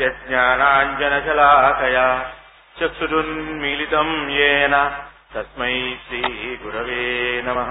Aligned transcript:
यस्य 0.00 0.24
ज्ञानाञ्जनशलाकया 0.28 2.06
चक्षुरुन्मीलितम् 2.78 4.30
येन। 4.30 4.74
तस्मै 5.34 5.74
श्रीगुरवे 6.08 7.06
नमः। 7.46 7.70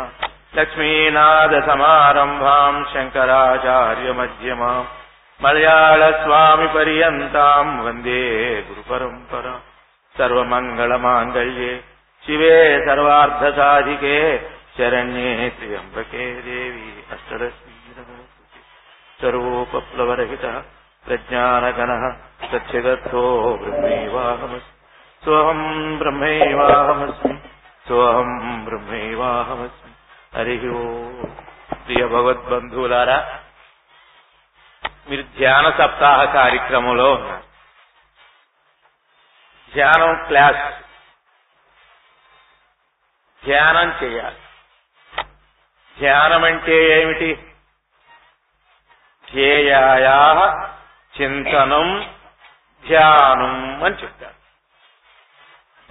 लक्ष्मीनाथसमारम्भाम् 0.58 2.88
शङ्कराचार्यमध्यमाम् 2.94 4.90
मलयाळस्वामिपर्यन्ताम् 5.44 7.82
वंदे 7.86 8.22
गुरुपरम्परा। 8.62 9.54
सर्वमङ्गलमाङ्गल्ये 10.18 11.74
शिवे 12.26 12.56
सर्वार्धसाधिके 12.86 14.18
शरण्ये 14.78 15.50
त्र्यम्बके 15.50 16.26
देवी 16.42 16.90
अष्टदशी 17.12 17.94
नमोऽस्तुते 17.98 18.60
सर्वोपप्लवरहितः 19.22 20.58
प्रज्ञानगणः 21.09 22.05
सत्यगर्थो 22.51 23.25
ब्रह्मैवाहमस्मि 23.63 24.73
सोऽहम् 25.23 25.67
ब्रह्मैवाहमस्मि 25.99 27.35
सोऽहम् 27.87 28.37
బ్రహ్మైవాహమస్మి 28.69 29.91
హరి 30.33 30.55
ఓ 30.75 30.83
ప్రియ 31.85 32.03
భగవద్బంధువులారా 32.13 33.19
మీరు 35.09 35.25
ధ్యాన 35.39 35.67
సప్తాహ 35.79 36.21
కార్యక్రమంలో 36.37 37.09
ఉన్నారు 37.17 37.45
ధ్యానం 39.73 40.13
క్లాస్ 40.29 40.63
ధ్యానం 43.43 43.89
చేయాలి 44.01 44.41
ధ్యానం 45.97 46.43
అంటే 46.51 46.77
ఏమిటి 46.99 47.31
ధ్యేయాయా 49.29 50.17
చింతనం 51.22 52.16
ధ్యానం 52.88 53.84
అని 53.84 53.96
చెప్తాడు 53.96 54.40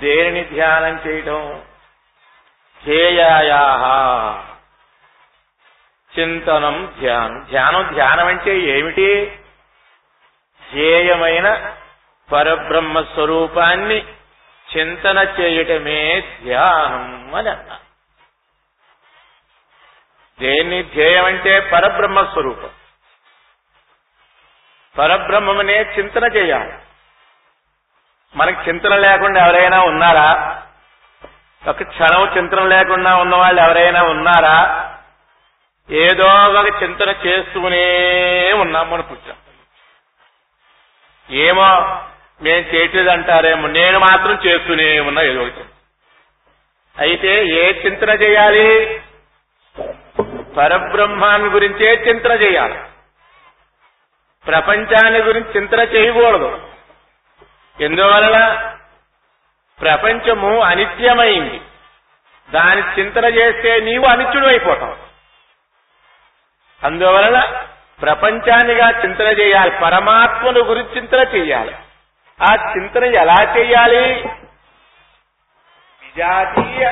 దేనిని 0.01 0.45
ధ్యానం 0.45 1.01
చేయటం? 1.07 1.65
ధ్యేయాయా. 2.85 3.63
చింతనం 6.19 6.95
ధ్యానం. 7.01 7.47
ధ్యానం 7.51 7.95
ధ్యానం 7.95 8.27
అంటే 8.27 8.61
ఏమిటి? 8.61 9.39
ధ్యేయమైన 10.73 11.77
పరబ్రహ్మ 12.33 13.03
స్వరూపాన్ని 13.03 14.15
చింతన 14.77 15.35
చేయటమే 15.41 16.21
ధ్యానం 16.21 17.35
అని 17.35 17.49
అన్నారు. 17.49 17.89
దేన్ని 20.41 20.83
ధ్యేయం 20.83 21.25
అంటే 21.25 21.61
పరబ్రహ్మ 21.61 22.23
స్వరూపం. 22.23 22.71
పరబ్రహ్మమనే 24.99 25.83
చింతన 25.83 26.25
చేయాలి. 26.25 26.73
మనకు 28.37 28.69
చింతన 28.69 28.97
లేకుండా 28.97 29.47
ఎవరైనా 29.47 29.81
ఉన్నారా? 29.81 30.63
ఒక 31.69 31.83
క్షణం 31.83 32.37
చింతన 32.37 32.63
లేకుండా 32.63 33.17
ఉన్న 33.17 33.37
వాళ్ళు 33.37 33.63
ఎవరైనా 33.63 34.03
ఉన్నారా? 34.03 34.57
ఏదో 35.91 36.27
ఒక 36.61 36.83
చింతన 36.83 37.15
చేస్తూనే 37.27 37.85
ఉన్నాం 38.53 38.91
మనం 38.91 39.03
పుచ్చాం. 39.03 39.37
ఏమో 41.31 41.69
మేము 42.43 42.75
చేయట్లేదు 42.75 43.09
అంటారేమో 43.09 43.69
నేను 43.69 43.99
మాత్రం 43.99 44.39
చేస్తూనే 44.47 45.01
ఉన్నా 45.01 45.23
ఏదో 45.23 45.41
ఒకటి 45.41 45.65
అయితే 46.99 47.47
ఏ 47.47 47.73
చింతన 47.85 48.11
చేయాలి? 48.11 49.01
పరబ్రహ్మాన్ని 50.57 51.49
గురించే 51.49 52.05
చింతన 52.09 52.33
చేయాలి. 52.33 52.79
ప్రపంచాన్ని 54.49 55.21
గురించి 55.21 55.51
చింతన 55.57 55.81
చేయకూడదు. 55.81 56.69
ఎందువలన? 57.81 58.73
ప్రపంచము 59.81 60.61
అనిత్యమైంది. 60.61 61.61
దాని 62.51 62.83
చింతన 62.83 63.25
చేస్తే 63.25 63.81
నీవు 63.81 64.07
అనిత్యుడు 64.07 64.47
అయిపోతావు 64.47 64.97
అందువలన 66.87 67.67
ప్రపంచాన్నిగా 68.03 68.91
చింతన 68.91 69.27
చేయాలి. 69.27 69.71
పరమాత్మను 69.71 70.61
గురించి 70.61 70.97
చింతన 70.97 71.19
చేయాలి. 71.19 71.77
ఆ 72.43 72.73
చింతన 72.77 73.05
ఎలా 73.05 73.55
చేయాలి? 73.59 74.29
విజాతీయ 76.03 76.91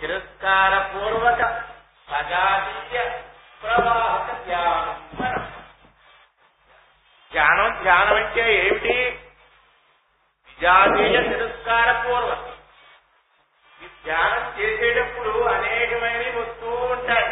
తిరస్కార 0.00 0.78
పూర్వక 0.78 1.40
సజాతీయ 2.10 3.00
ప్రవాహక 3.62 4.46
ధ్యానం 4.46 5.53
ధ్యానం 7.34 7.82
ధ్యానం 7.82 8.16
అంటే 8.16 8.66
ఏమిటి? 8.66 8.94
విజాతీయ 10.48 11.20
తిరస్కార 11.22 12.04
పూర్వం 12.06 12.42
ఈ 13.82 13.86
ధ్యానం 14.04 14.60
చేసేటప్పుడు 14.60 15.44
అనేకమైనవి 15.44 16.40
వస్తూ 16.40 16.70
ఉంటాయి. 16.70 17.30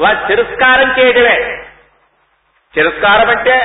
వాటి 0.00 0.26
తిరస్కారం 0.26 0.90
చేయటమే. 0.98 1.66
తిరస్కారం 2.74 3.30
అంటే 3.30 3.56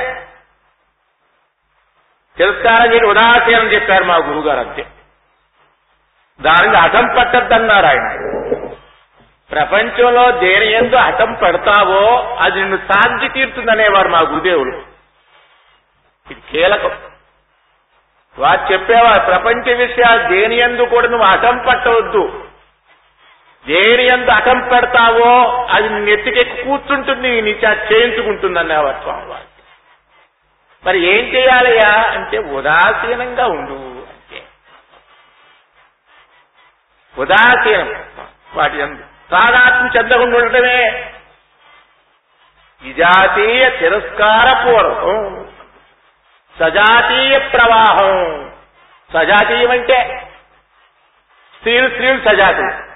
తిరస్కారం 2.38 2.94
చేయడం 2.94 3.10
ఉదాసీనం 3.10 3.72
చెప్పారు 3.72 4.04
మా 4.04 4.16
గురుగారు 4.16 4.60
అంతే. 4.60 4.84
దానికి 6.42 6.76
అటం 6.78 7.16
పట్టద్దన్నారు 7.18 7.86
ఆయన 7.86 8.08
ప్రపంచంలో 9.52 10.32
దేని 10.32 10.72
ఎందు 10.72 10.96
అటం 10.96 11.34
పెడతావో 11.34 12.36
అది 12.40 12.60
నిన్ను 12.60 12.78
సాధ్య 12.78 13.28
తీరుతుందనేవారు 13.30 14.10
మా 14.10 14.20
గురుదేవులు 14.20 14.89
ఇది 16.32 16.42
కీలకం. 16.52 16.98
వారు 18.40 18.74
చెప్పేవా 18.74 19.26
ప్రపంచ 19.26 19.74
విషయాలు 19.74 20.30
దేని 20.30 20.58
ఎందు 20.58 20.82
కూడా 20.82 21.08
నువ్వు 21.08 21.28
అటం 21.28 21.58
పట్టవద్దు. 21.58 22.46
దేని 23.68 24.04
ఎందు 24.04 24.32
అటం 24.32 24.70
పెడతావో 24.74 25.64
అది 25.72 25.90
నెత్తికెక్కి 25.90 26.64
కూర్చుంటుంది 26.64 27.42
నీ 27.42 27.50
చేయించుకుంటుంది 27.50 28.60
అనేవారు 28.60 29.02
స్వామివారు. 29.02 29.50
మరి 30.86 31.00
ఏం 31.00 31.36
చేయాలయ్యా? 31.36 32.12
అంటే 32.12 32.38
ఉదాసీనంగా 32.38 33.48
ఉండు 33.48 34.08
అంటే. 34.10 34.44
ఉదాసీనం 37.18 38.04
వాటి 38.54 38.80
ఎందు. 38.80 39.04
తాదాత్మ 39.32 39.98
చెందకుండా 39.98 40.38
ఉండటమే. 40.38 41.14
విజాతీయ 42.82 43.70
తిరస్కార 43.70 44.66
పూర్వం. 44.66 45.49
సజాతీయ 46.60 47.40
ప్రవాహం. 47.40 48.52
సజాతీయం 49.14 49.72
అంటే 49.72 50.32
స్త్రీలు 51.56 51.90
స్త్రీలు 51.90 52.20
సజాతీయం. 52.30 52.90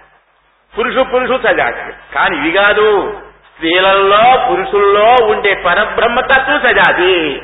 పురుషు 0.77 1.03
పురుషు 1.03 1.41
సజాతీయం. 1.43 1.93
కానీ 2.13 2.37
ఇవి 2.37 2.51
కాదు 2.51 3.13
స్త్రీలలో 3.53 4.47
పురుషుల్లో 4.49 5.15
ఉండే 5.23 5.55
పరబ్రహ్మతత్వ 5.55 6.59
సజాతి. 6.59 7.41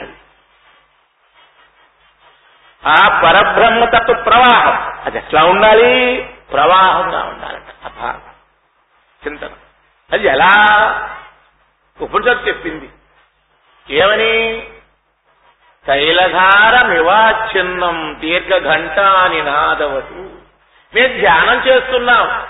ఆ 2.88 3.22
పరబ్రహ్మతత్వ 3.22 4.13
ప్రవాహం. 4.13 5.03
అది 5.06 5.18
ఎట్లా 5.18 5.44
ఉండాలి? 5.44 6.24
ప్రవాహంగా 6.51 7.24
ఉండాలంట. 7.24 7.86
అభా 7.86 8.19
చింతన. 9.28 9.50
అది 10.12 10.28
ఎలా? 10.28 10.56
ఉపనిషత్తు 12.01 12.47
చెప్పింది. 12.47 12.90
ఏమని? 13.90 14.69
తైలధారమివాచ్ఛిన్నం 15.88 18.16
దీర్ఘఘంటాని 18.19 19.41
నాదవదు 19.41 20.29
మేము 20.95 21.19
ధ్యానం 21.19 21.67
చేస్తున్నాం. 21.67 22.41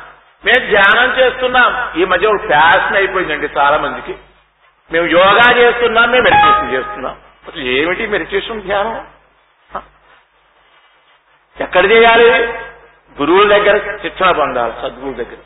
మేము 0.46 0.70
ధ్యానం 0.70 1.20
చేస్తున్నాం. 1.20 2.02
ఈ 2.02 2.06
మధ్య 2.06 2.28
ఒక 2.28 2.48
ఫ్యాషన్ 2.48 2.96
అయిపోయిందండి 2.96 3.50
చాలా 3.58 3.78
మందికి 3.78 4.16
మేము 4.92 5.06
యోగా 5.06 5.58
చేస్తున్నాం 5.58 6.12
మేము 6.12 6.24
మెడిటేషన్ 6.24 6.74
చేస్తున్నాం. 6.74 7.16
అసలు 7.48 7.62
ఏమిటి 7.62 8.08
మెడిటేషన్ 8.08 8.62
ధ్యానం? 8.62 9.06
ఎక్కడ 11.62 11.92
చేయాలి? 11.92 12.54
గురువుల 13.22 13.58
దగ్గర 13.58 14.02
శిక్షణ 14.02 14.32
పొందాలి 14.32 14.74
సద్గురు 14.82 15.14
దగ్గర. 15.14 15.38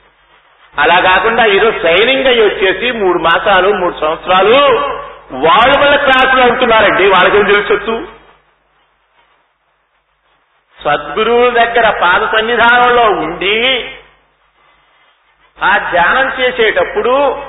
అలా 0.78 1.00
కాకుండా 1.00 1.46
ఈరోజు 1.46 1.80
ట్రైనింగ్ 1.80 2.28
అయ్యి 2.28 2.42
వచ్చేసి 2.42 2.92
మూడు 2.92 3.20
మాసాలు 3.20 3.74
మూడు 3.74 4.00
సంవత్సరాలు 4.00 4.80
వాళ్ళు 5.34 5.80
మన 5.80 5.96
క్లాసులు 5.96 6.42
ఉంటున్నారండి. 6.42 7.04
వాళ్ళకేం 7.08 7.44
తెలుసొచ్చు 7.46 8.08
సద్గురువు 10.84 11.50
దగ్గర 11.50 11.90
పాద 12.02 12.38
సన్నిధానంలో 12.38 13.04
ఉండి 13.04 13.58
ఆ 15.62 15.92
ధ్యానం 15.92 16.34
చేసేటప్పుడు 16.40 17.44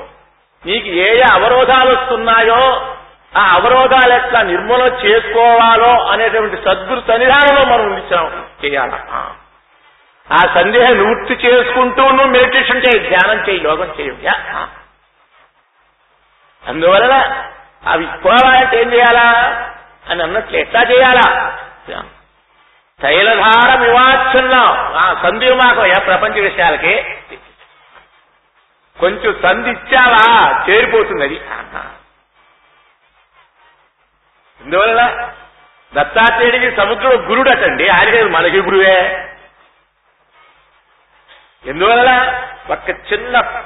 నీకు 0.65 0.87
ఏ 0.87 1.17
ఏ 1.17 1.23
అవరోధాలు 1.33 1.95
వస్తున్నాయో 1.95 2.91
ఆ 3.37 3.55
అవరోధాలు 3.55 4.13
ఎట్లా 4.13 4.41
నిర్మూలన 4.41 5.05
చేసుకోవాలో 5.05 6.11
అనేటువంటి 6.11 6.57
సద్గురు 6.57 6.99
సన్నిధానంలో 6.99 7.65
మనం 7.65 7.93
ఉండిచాం 7.93 8.47
చేయాల? 8.65 8.93
ఆ. 9.11 10.47
సందేహం 10.53 10.97
నివృత్తి 10.97 11.47
చేసుకుంటూ 11.47 12.01
నువ్వు 12.01 12.27
మెడిటేషన్ 12.27 12.81
చేయి 12.85 13.09
ధ్యానం 13.09 13.49
చేయి 13.49 13.63
యోగం 13.63 13.93
చేయ. 13.99 14.31
అందువలన 16.63 17.15
అవి 17.87 18.05
పోవాలంటే 18.05 18.81
ఏం 18.81 18.93
చేయాలా? 18.93 19.31
అని 20.09 20.23
అన్నట్లు 20.23 20.57
ఎట్లా 20.57 20.81
చేయాలా? 20.81 21.57
తైలధార 23.01 23.79
వివాచ్ఛన్నం. 23.79 24.65
ఆ 24.97 25.21
సంధి 25.23 25.53
మాకయ్యా 25.53 26.05
ప్రపంచ 26.05 26.39
విషయాలకి. 26.39 27.03
కొంచెం 28.99 29.39
సంధి 29.43 29.69
ఇచ్చావా? 29.69 30.63
చేరిపోతుంది 30.69 31.23
అది. 31.23 31.41
అందువల్ల 34.61 35.29
దత్తాత్రేయుడికి 35.93 36.75
సముద్రుడు 36.75 37.15
గురుడు 37.15 37.49
అటండి 37.49 37.89
ఆయనకి 37.89 38.23
మనకి 38.23 38.61
గురువే. 38.61 39.29
ఎందువల్ల? 41.65 42.41
ఒక 42.69 42.89
చిన్న 42.89 43.63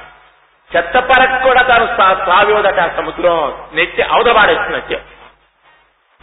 చెత్త 0.76 0.98
పరకు 0.98 1.42
కూడా 1.42 1.62
తాను 1.62 1.86
సావివదట 2.26 2.96
సముద్రం. 2.96 3.66
నెట్టి 3.72 4.02
అవదబాడేస్తున్నట్టే 4.02 5.04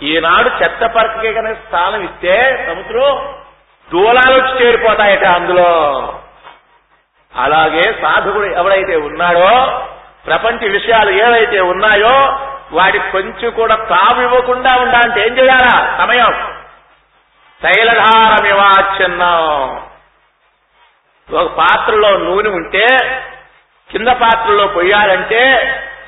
ఈనాడు 0.01 0.49
చెత్త 0.49 0.85
పరకకే 0.85 1.33
కనుక 1.33 1.57
స్థానం 1.67 2.03
ఇస్తే 2.03 2.65
సముద్రం 2.69 3.37
దూలాలు 3.91 4.33
వచ్చి 4.33 4.65
చేరిపోతాయట 4.65 5.25
అందులో. 5.25 5.69
అలాగే 7.35 7.81
సాధకుడు 7.81 8.45
ఎవడైతే 8.45 8.95
ఉన్నాడో 8.95 9.49
ప్రపంచ 10.25 10.67
విషయాలు 10.67 11.11
ఏవైతే 11.11 11.59
ఉన్నాయో 11.61 12.15
వాటి 12.71 12.99
కొంచెం 12.99 13.49
కూడా 13.51 13.75
తావు 13.75 14.21
ఇవ్వకుండా 14.21 14.75
ఉండాలంటే 14.75 15.27
ఏం 15.27 15.37
చేయాలా? 15.37 15.97
సమయం. 15.97 16.31
తైలధారమివాచ్ఛన్నం 17.63 19.37
ఒక 21.33 21.57
పాత్రలో 21.57 22.17
నూనె 22.17 22.49
ఉంటే 22.49 22.87
కింద 23.91 24.07
పాత్రలో 24.07 24.67
పొయ్యాలంటే 24.67 25.41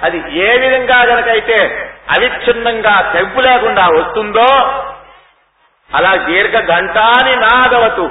అది 0.02 0.18
ఏ 0.48 0.58
విధంగా 0.58 0.98
గనకైతే 1.04 1.58
అవిచ్ఛిన్నంగా 2.16 2.96
తెగ్గు 3.14 3.42
లేకుండా 3.42 3.86
వస్తుందో 3.88 4.50
అలా 5.90 6.16
దీర్ఘ 6.16 6.56
గంటాని 6.72 7.36
నాదవతు 7.36 8.06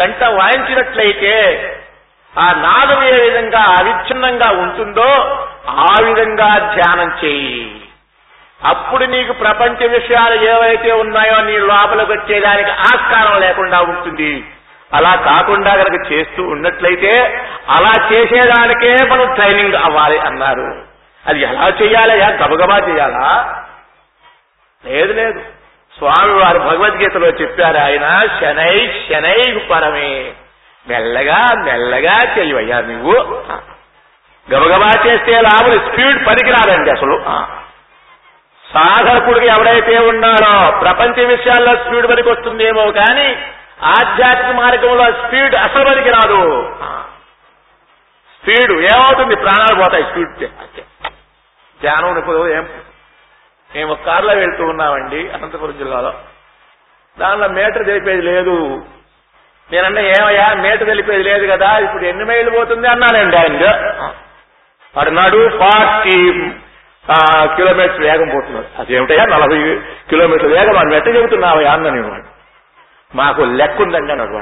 గంట 0.00 0.24
వాయించినట్లయితే 0.24 1.34
ఆ 2.38 2.46
నాదం 2.56 3.00
ఏ 3.04 3.14
విధంగా 3.22 3.62
అవిచ్ఛిన్నంగా 3.78 4.48
ఉంటుందో 4.50 5.08
ఆ 5.68 5.94
విధంగా 6.02 6.50
ధ్యానం 6.74 7.10
చేయి. 7.24 7.62
అప్పుడు 8.64 9.04
నీకు 9.04 9.32
ప్రపంచ 9.32 9.86
విషయాలు 9.86 10.44
ఏవైతే 10.44 10.92
ఉన్నాయో 10.92 11.36
నీ 11.40 11.58
లోపలికి 11.58 12.12
వచ్చేదానికి 12.12 12.70
ఆస్కారం 12.70 13.40
లేకుండా 13.40 13.80
ఉంటుంది. 13.80 14.32
అలా 14.94 15.16
కాకుండా 15.16 15.74
కనుక 15.74 16.12
చేస్తూ 16.12 16.42
ఉన్నట్లయితే 16.42 17.42
అలా 17.68 17.92
చేసేదానికే 18.12 18.96
మనం 19.10 19.34
ట్రైనింగ్ 19.34 19.74
అవ్వాలి 19.74 20.18
అన్నారు. 20.18 20.82
అది 21.26 21.40
ఎలా 21.40 21.68
చేయాలయ్యా 21.82 22.28
గబగబా 22.28 22.78
చేయాలా 22.78 23.56
లేదు 24.86 25.12
లేదు. 25.12 25.40
స్వామి 25.98 26.32
వారు 26.32 26.58
భగవద్గీతలో 26.58 27.26
చెప్పారు 27.26 27.78
ఆయన 27.78 28.26
శనై 28.40 29.04
శనై 29.08 29.68
పరమే. 29.70 30.32
మెల్లగా 30.88 31.40
మెల్లగా 31.62 32.34
చేయవయ్యా 32.38 32.80
నువ్వు. 32.80 33.16
గబగబా 34.54 34.88
చేస్తే 35.06 35.40
లాభం 35.40 35.78
స్పీడ్ 35.78 36.26
పనికిరాదండి 36.26 36.90
అసలు. 36.90 37.24
సాధకుడికి 38.74 39.46
ఎవడైతే 39.46 39.98
ఉన్నాడో 39.98 40.78
ప్రపంచ 40.80 41.24
విషయాల్లో 41.24 41.84
స్పీడ్ 41.84 42.08
పనికి 42.08 42.28
వస్తుందేమో 42.28 42.90
కానీ 42.90 43.36
ఆధ్యాత్మిక 43.84 44.56
మార్గంలో 44.56 45.26
స్పీడ్ 45.26 45.54
అసలు 45.54 45.84
పనికి 45.84 46.10
రాదు. 46.10 46.62
స్పీడ్ 48.42 48.72
ఏమవుతుంది? 48.72 49.36
ప్రాణాలు 49.36 49.82
పోతాయి 49.82 50.04
స్పీడ్ 50.04 50.50
ధ్యానం 51.82 52.18
ఇప్పుడు 52.18 52.48
ఏం 52.48 52.68
మేము 53.76 53.94
కారులో 53.94 54.34
వెళ్తూ 54.34 54.64
ఉన్నామండి 54.64 55.30
అనంతపురం 55.30 55.78
జిల్లాలో. 55.78 56.14
దానిలో 57.18 57.48
మీటర్ 57.48 57.86
తెలిపేది 57.86 58.22
లేదు. 58.22 58.84
నేనన్నా 59.72 60.00
ఏమయ్యా 60.00 60.54
మీటర్ 60.54 60.86
తెలిపేది 60.86 61.22
లేదు 61.22 61.46
కదా 61.46 61.78
ఇప్పుడు 61.78 62.04
ఎన్ని 62.04 62.24
మైళ్ళు 62.24 62.50
పోతుంది 62.50 62.88
అన్నానండి 62.88 63.36
ఆయన. 63.36 63.66
అన్నాడు 65.00 65.58
ఫార్టీ 65.58 66.32
కిలోమీటర్ 67.56 68.00
వేగం 68.00 68.28
పోతున్నారు 68.28 68.66
అదేమిటయ్యా? 68.78 69.24
నలభై 69.24 69.76
కిలోమీటర్ 70.08 70.46
వేగం. 70.46 70.78
అని 70.78 70.96
ఎట్ట 70.96 71.08
చెబుతున్నావయ్యా 71.08 71.72
అన్న 71.72 71.90
నేను. 71.90 72.29
మాకు 73.14 73.42
లెక్క 73.42 73.82
ఉందండి 73.82 74.12
అన్నాడు 74.12 74.40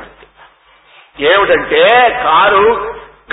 ఏమిటంటే 1.29 1.82
కారు 2.25 2.65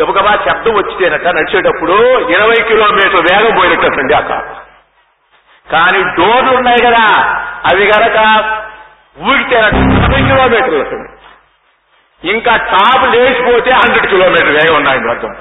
గబగబా 0.02 0.32
శబ్దం 0.46 0.76
వచ్చితేనట 0.76 1.28
నడిచేటప్పుడు 1.28 1.98
ఇరవై 2.36 2.60
కిలోమీటర్ 2.70 3.26
వేగం 3.28 3.52
పోయినట్టండి 3.60 4.14
ఆ 4.14 4.22
కారు. 4.22 4.56
కానీ 5.68 6.00
డోర్లు 6.18 6.52
ఉన్నాయి 6.58 6.82
కదా 6.88 7.04
అవి 7.72 7.86
గనక 7.86 8.18
ఊగితేనట 9.28 9.74
నలభై 9.74 10.22
కిలోమీటర్లు 10.30 10.80
వస్తుంది. 10.80 11.10
ఇంకా 12.22 12.54
టాప్ 12.72 13.06
లేచిపోతే 13.16 13.72
హండ్రెడ్ 13.72 14.08
కిలోమీటర్ 14.10 14.54
వేగం 14.58 14.76
ఉన్నాయండి 14.76 15.10
అర్థం. 15.10 15.34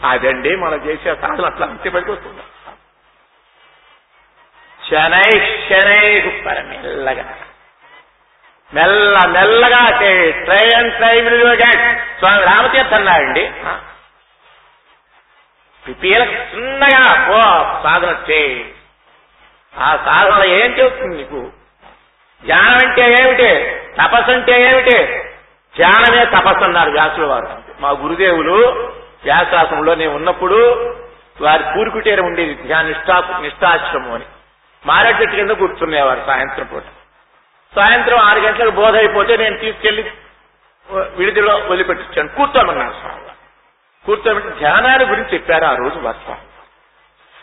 అదండి 0.00 0.56
మనం 0.56 0.78
చేసే 0.86 1.14
సాధన 1.14 1.46
అట్లా 1.46 1.66
అంతే 1.66 1.90
పైకి 1.90 2.10
వస్తుంది 2.10 2.42
శనై 4.80 5.28
శనై 5.68 6.06
మెల్లగా 6.70 7.24
మెల్ల 8.74 9.18
మెల్లగా 9.26 9.90
try 10.44 10.68
and 10.76 10.94
try 10.96 11.20
will 11.20 11.44
get 11.44 11.84
Swami 12.18 12.44
Ramatirtha 12.44 12.94
అన్నాడండి 12.94 13.44
చిన్నగా 16.54 17.28
ఓ 17.30 17.40
సాధన 17.82 18.16
చేయి 18.30 18.74
ఆ 19.78 19.96
సాధన 19.96 20.42
ఏం 20.44 20.70
చెబుతుంది 20.70 21.16
నీకు? 21.16 21.50
ధ్యానం 22.44 22.88
అంటే 22.88 23.02
ఏమిటి? 23.02 23.50
తపస్సు 24.02 24.30
అంటే 24.30 24.62
ఏమిటి? 24.62 24.96
ధ్యానమే 25.76 26.24
తపస్సు 26.24 26.64
అన్నారు 26.64 26.90
వ్యాసుల 26.90 27.24
వారు. 27.24 27.48
మా 27.80 27.90
గురుదేవులు 27.90 28.56
వ్యాసాశ్రమంలో 29.24 29.94
నేను 29.94 30.14
ఉన్నప్పుడు 30.14 30.58
వారి 31.40 31.62
పూరుకుటేర 31.62 32.20
ఉండేది 32.20 32.54
ధ్యాన 32.54 32.86
నిష్టా 32.86 33.38
నిష్ఠాశ్రమం 33.42 34.12
అని. 34.12 34.24
మారేడు 34.86 35.22
చెట్టు 35.22 35.36
కింద 35.36 35.50
కూర్చునేవారు 35.50 36.22
సాయంత్రం 36.26 36.66
పూట. 36.66 36.82
సాయంత్రం 37.76 38.18
ఆరు 38.18 38.40
గంటలకు 38.40 38.70
బోధ 38.70 38.96
అయిపోతే 38.96 39.36
నేను 39.36 39.56
తీసుకెళ్ళి 39.58 40.10
విడిదిలో 41.16 41.54
వదిలిపెట్టించాను. 41.56 42.28
కూర్చోమన్నారు 42.28 42.92
స్వామి 42.92 43.20
కూర్చోబెట్టి 44.06 44.58
ధ్యానాన్ని 44.58 45.08
గురించి 45.08 45.34
చెప్పారు 45.34 45.64
ఆ 45.64 45.74
రోజు 45.74 45.98
వర్షం 45.98 46.36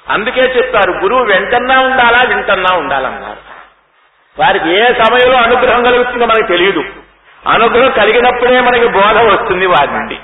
అందుకే 0.10 0.42
చెప్పారు 0.42 0.92
గురువు 0.92 1.24
వెంటన్నా 1.24 1.80
ఉండాలా 1.80 2.22
వింటన్నా 2.28 2.78
ఉండాలన్నారు. 2.78 3.42
వారికి 4.40 4.70
ఏ 4.70 4.94
సమయంలో 4.94 5.38
అనుగ్రహం 5.38 5.84
కలుగుతుందో 5.84 6.26
మనకు 6.26 6.48
తెలియదు. 6.48 6.84
అనుగ్రహం 7.48 7.92
కలిగినప్పుడే 7.92 8.62
మనకి 8.62 8.88
బోధ 8.88 9.18
వస్తుంది 9.34 9.66
వారి 9.66 9.92
నుండి. 9.92 10.20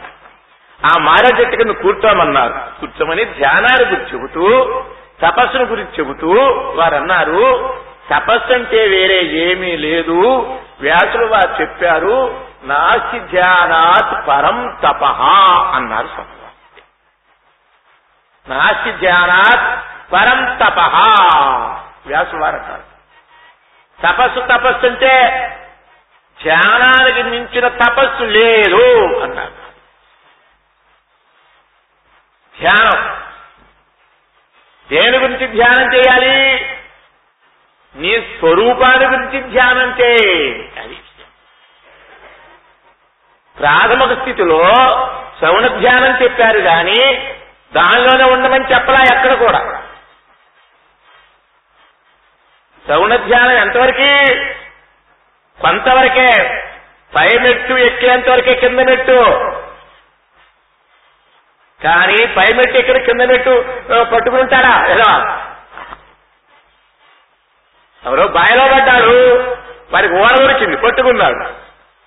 ఆ 0.85 0.99
మార 0.99 1.41
చెట్టు 1.41 1.55
కింద 1.55 1.71
కూర్చోమన్నారు. 1.71 2.79
కూర్చోమని 2.79 3.25
ధ్యానాన్ని 3.25 3.85
గురించి 3.85 4.13
చెబుతూ 4.13 4.43
తపస్సును 5.21 5.65
గురించి 5.65 5.93
చెబుతూ 5.99 6.29
వారు 6.75 6.95
అన్నారు 6.95 7.43
తపస్సు 8.09 8.53
అంటే 8.53 8.87
వేరే 8.87 9.23
ఏమీ 9.23 9.77
లేదు. 9.77 10.21
వ్యాసులు 10.81 11.25
వారు 11.25 11.61
చెప్పారు 11.61 12.45
నాస్తి 12.63 13.19
ధ్యానాత్ 13.19 14.27
పరం 14.27 14.77
తప 14.83 15.03
అన్నారు 15.75 16.07
స్వామి 16.07 16.35
నాస్తి 18.49 18.91
ధ్యానాత్ 18.91 19.83
పరం 20.13 20.57
తప 20.61 20.79
వ్యాసులు 22.05 22.41
వారు 22.41 22.55
అన్నారు 22.55 22.83
తపస్సు 24.03 24.39
తపస్సు 24.39 24.85
అంటే 24.85 25.13
ధ్యానానికి 26.43 27.23
మించిన 27.23 27.67
తపస్సు 27.67 28.23
లేదు 28.23 29.15
అన్నారు. 29.23 29.65
ధ్యానం. 32.59 33.15
దేని 34.91 35.17
గురించి 35.17 35.47
ధ్యానం 35.47 35.93
చేయాలి? 35.93 36.74
నీ 37.95 38.37
స్వరూపాన్ని 38.39 39.05
గురించి 39.05 39.41
ధ్యానం 39.41 39.97
చేయి. 40.01 40.69
అది 40.79 40.97
ప్రాథమిక 43.59 44.19
స్థితిలో 44.19 44.61
శ్రవణ 45.39 45.67
ధ్యానం 45.67 46.23
చెప్పారు 46.23 46.59
కానీ 46.59 46.99
దానిలోనే 47.73 48.23
ఉండమని 48.23 48.73
చెప్పలా 48.73 49.15
ఎక్కడ 49.15 49.33
కూడా. 49.33 49.83
శ్రవణ 52.85 53.15
ధ్యానం 53.15 53.51
ఎంతవరకు? 53.51 54.09
కొంతవరకే 55.61 56.61
పై 57.15 57.29
మెట్టు 57.39 57.73
ఎక్కేంతవరకే 57.73 58.53
కింద 58.55 58.79
మెట్టు. 58.79 59.19
కానీ 61.83 62.25
పై 62.25 62.53
మెట్టు 62.55 62.77
ఎక్కడ 62.77 62.97
కింద 62.97 63.21
మెట్టు 63.21 63.65
పట్టుకుంటాడా 64.13 64.85
ఎలా? 64.85 65.44
ఎవరో 68.05 68.27
బాయలో 68.27 68.65
పడ్డాడు. 68.73 69.15
వారికి 69.93 70.13
ఓడ 70.13 70.33
దొరికింది 70.39 70.77
పట్టుకున్నాడు. 70.77 71.39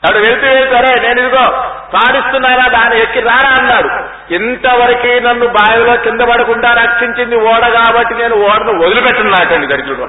అడు 0.03 0.19
వెళ్తూ 0.19 0.47
వెళ్తారే 0.47 0.91
నేను 1.05 1.21
ఇదిగో 1.21 1.45
పాడిస్తున్నారా 1.95 2.67
దాన్ని 2.69 2.97
ఎక్కి 3.03 3.21
రారా 3.21 3.51
అన్నాడు. 3.61 3.89
ఇంతవరకు 4.35 5.13
నన్ను 5.27 5.47
బావిలో 5.47 5.95
కింద 5.97 6.21
పడకుండా 6.21 6.73
రక్షించింది 6.73 7.37
ఓడ 7.37 7.65
కాబట్టి 7.77 8.15
నేను 8.15 8.35
ఓడను 8.49 8.73
వదిలిపెట్టున్నాటండి 8.85 9.67
దరిద్రుడు. 9.67 10.07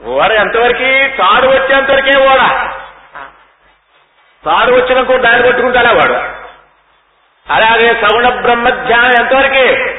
ఓడ 0.00 0.30
ఎంతవరకు 0.32 0.90
తాడు 1.18 1.46
వచ్చేంతవరకే 1.46 2.14
ఓడ. 2.30 2.40
తాడు 4.44 4.72
వచ్చినప్పుడు 4.76 5.18
దాన్ని 5.18 5.42
పట్టుకుంటాడా 5.48 5.92
వాడు? 5.92 6.18
అలాగే 7.46 7.88
సగుణ 8.02 8.28
బ్రహ్మ 8.28 8.68
ధ్యానం 8.68 9.12
ఎంతవరకే? 9.22 9.95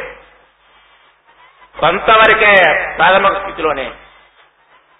కొంతవరకే 1.79 2.55
ప్రాథమిక 2.97 3.41
స్థితిలోనే. 3.41 3.91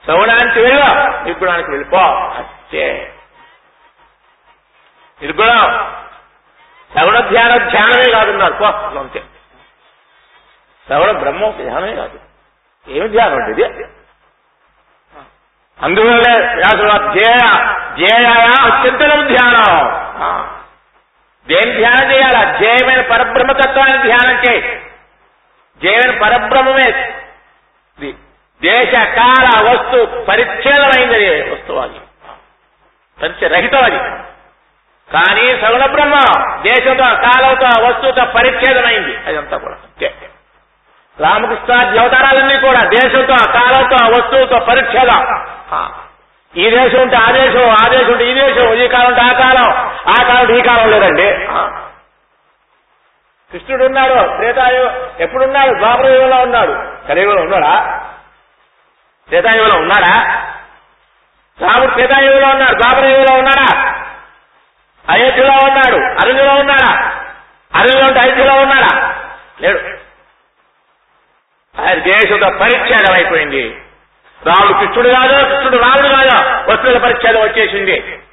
సగుణానికి 0.07 0.59
వెళ్ళు 0.59 1.23
నిర్గుణానికి 1.23 1.71
వెళ్ళిపో. 1.71 1.97
అచ్చే. 2.37 3.13
నిర్గుణం. 5.21 5.95
సగుణ 6.97 7.19
ధ్యాన 7.19 7.57
ధ్యానమే 7.57 8.11
కాదున్నారు 8.11 8.53
పో 8.53 8.65
అంతే 8.99 9.23
సగుణ 10.89 11.11
బ్రహ్మ 11.11 11.49
ధ్యానమే 11.49 11.95
కాదు. 11.95 12.19
ఏమి 12.87 13.09
ధ్యానం 13.09 13.43
అంటే 13.43 13.51
ఇది? 13.51 13.85
అందువల్లే 15.81 16.53
వ్యాసుడు 16.53 17.13
ధ్యేయ 17.13 17.65
ధ్యేయ 17.93 18.27
అత్యంతరం 18.71 19.27
ధ్యానం. 19.27 19.87
దేని 21.47 21.71
ధ్యానం 21.71 22.11
చేయాలి? 22.11 22.37
అధ్యేయమైన 22.37 23.01
పరబ్రహ్మతత్వాన్ని 23.01 24.03
ధ్యానం 24.03 24.41
చేయి. 24.41 24.86
జీవన 25.83 26.17
పరబ్రహ్మమే. 26.21 27.13
ఇది 27.99 28.15
దేశ 28.61 28.91
కాల 28.93 29.69
వస్తు 29.69 30.25
పరిచ్ఛేదమైంది 30.25 31.51
వస్తువు 31.51 31.79
అది. 31.79 31.99
పరిచయరహితం 33.21 33.83
అది. 33.83 33.97
కానీ 35.13 35.61
సగుణ 35.61 35.85
బ్రహ్మ 35.85 36.15
దేశంతో 36.61 37.03
కాలంతో 37.03 37.87
వస్తువుతో 37.87 38.25
పరిచ్ఛేదమైంది. 38.25 39.17
అదంతా 39.27 39.57
కూడా 39.57 39.75
అంతే. 39.75 40.13
రామకృష్ణాది 41.19 41.99
అవతారాలన్నీ 41.99 42.59
కూడా 42.59 42.79
దేశంతో 42.79 43.51
కాలంతో 43.53 44.07
వస్తువుతో 44.09 44.59
పరిచ్ఛేదం. 44.59 45.43
ఆ. 45.71 45.89
ఈ 46.57 46.69
దేశం 46.69 47.01
ఉంటే 47.01 47.15
ఆ 47.15 47.31
దేశం 47.31 47.69
ఆ 47.69 47.89
దేశం 47.91 48.11
ఉంటే 48.11 48.31
ఈ 48.31 48.33
దేశం 48.33 48.73
ఈ 48.73 48.87
కాలం 48.87 49.07
ఉంటే 49.07 49.21
ఆ 49.21 49.39
కాలం. 49.39 49.71
ఆ 50.09 50.33
కాలం 50.33 50.55
ఈ 50.55 50.61
కాలం 50.61 50.91
లేదండి. 50.91 51.45
ఆ. 51.49 51.86
కృష్ణుడు 53.51 53.85
ఉన్నాడు 53.85 54.13
త్రేతాయు 54.13 55.07
ఎప్పుడున్నాడు? 55.21 55.77
ద్వాపరయుగంలో 55.77 56.37
ఉన్నాడు. 56.37 57.07
కలియుగంలో 57.07 57.41
ఉన్నాడా? 57.41 58.03
త్రేతాయుగంలో 59.27 59.79
ఉన్నాడా? 59.79 60.43
రాముడు 61.61 61.91
త్రేతాయుగంలో 61.91 62.47
ఉన్నాడు 62.47 62.81
ద్వాపరయుగంలో 62.81 63.37
ఉన్నాడా? 63.37 63.93
అయోధ్యలో 65.09 65.53
ఉన్నాడు 65.63 65.95
అరుణులో 65.95 66.53
ఉన్నాడా? 66.53 66.99
అరుణులో 67.75 68.05
ఉంటే 68.05 68.19
అయోధ్యలో 68.19 68.53
ఉన్నాడా? 68.53 69.15
లేడు. 69.61 69.79
ఆయన 71.81 71.99
దేశంతో 71.99 72.49
పరిచ్ఛేదం 72.49 73.13
అయిపోయింది. 73.13 73.81
రాముడు 74.45 74.85
కృష్ణుడు 74.85 75.09
కాదు 75.09 75.43
కృష్ణుడు 75.53 75.77
రాముడు 75.77 76.07
కాదు. 76.07 76.71
వస్తువుల 76.71 76.97
పరిచ్ఛేదం 76.97 77.41
వచ్చేసింది. 77.41 78.23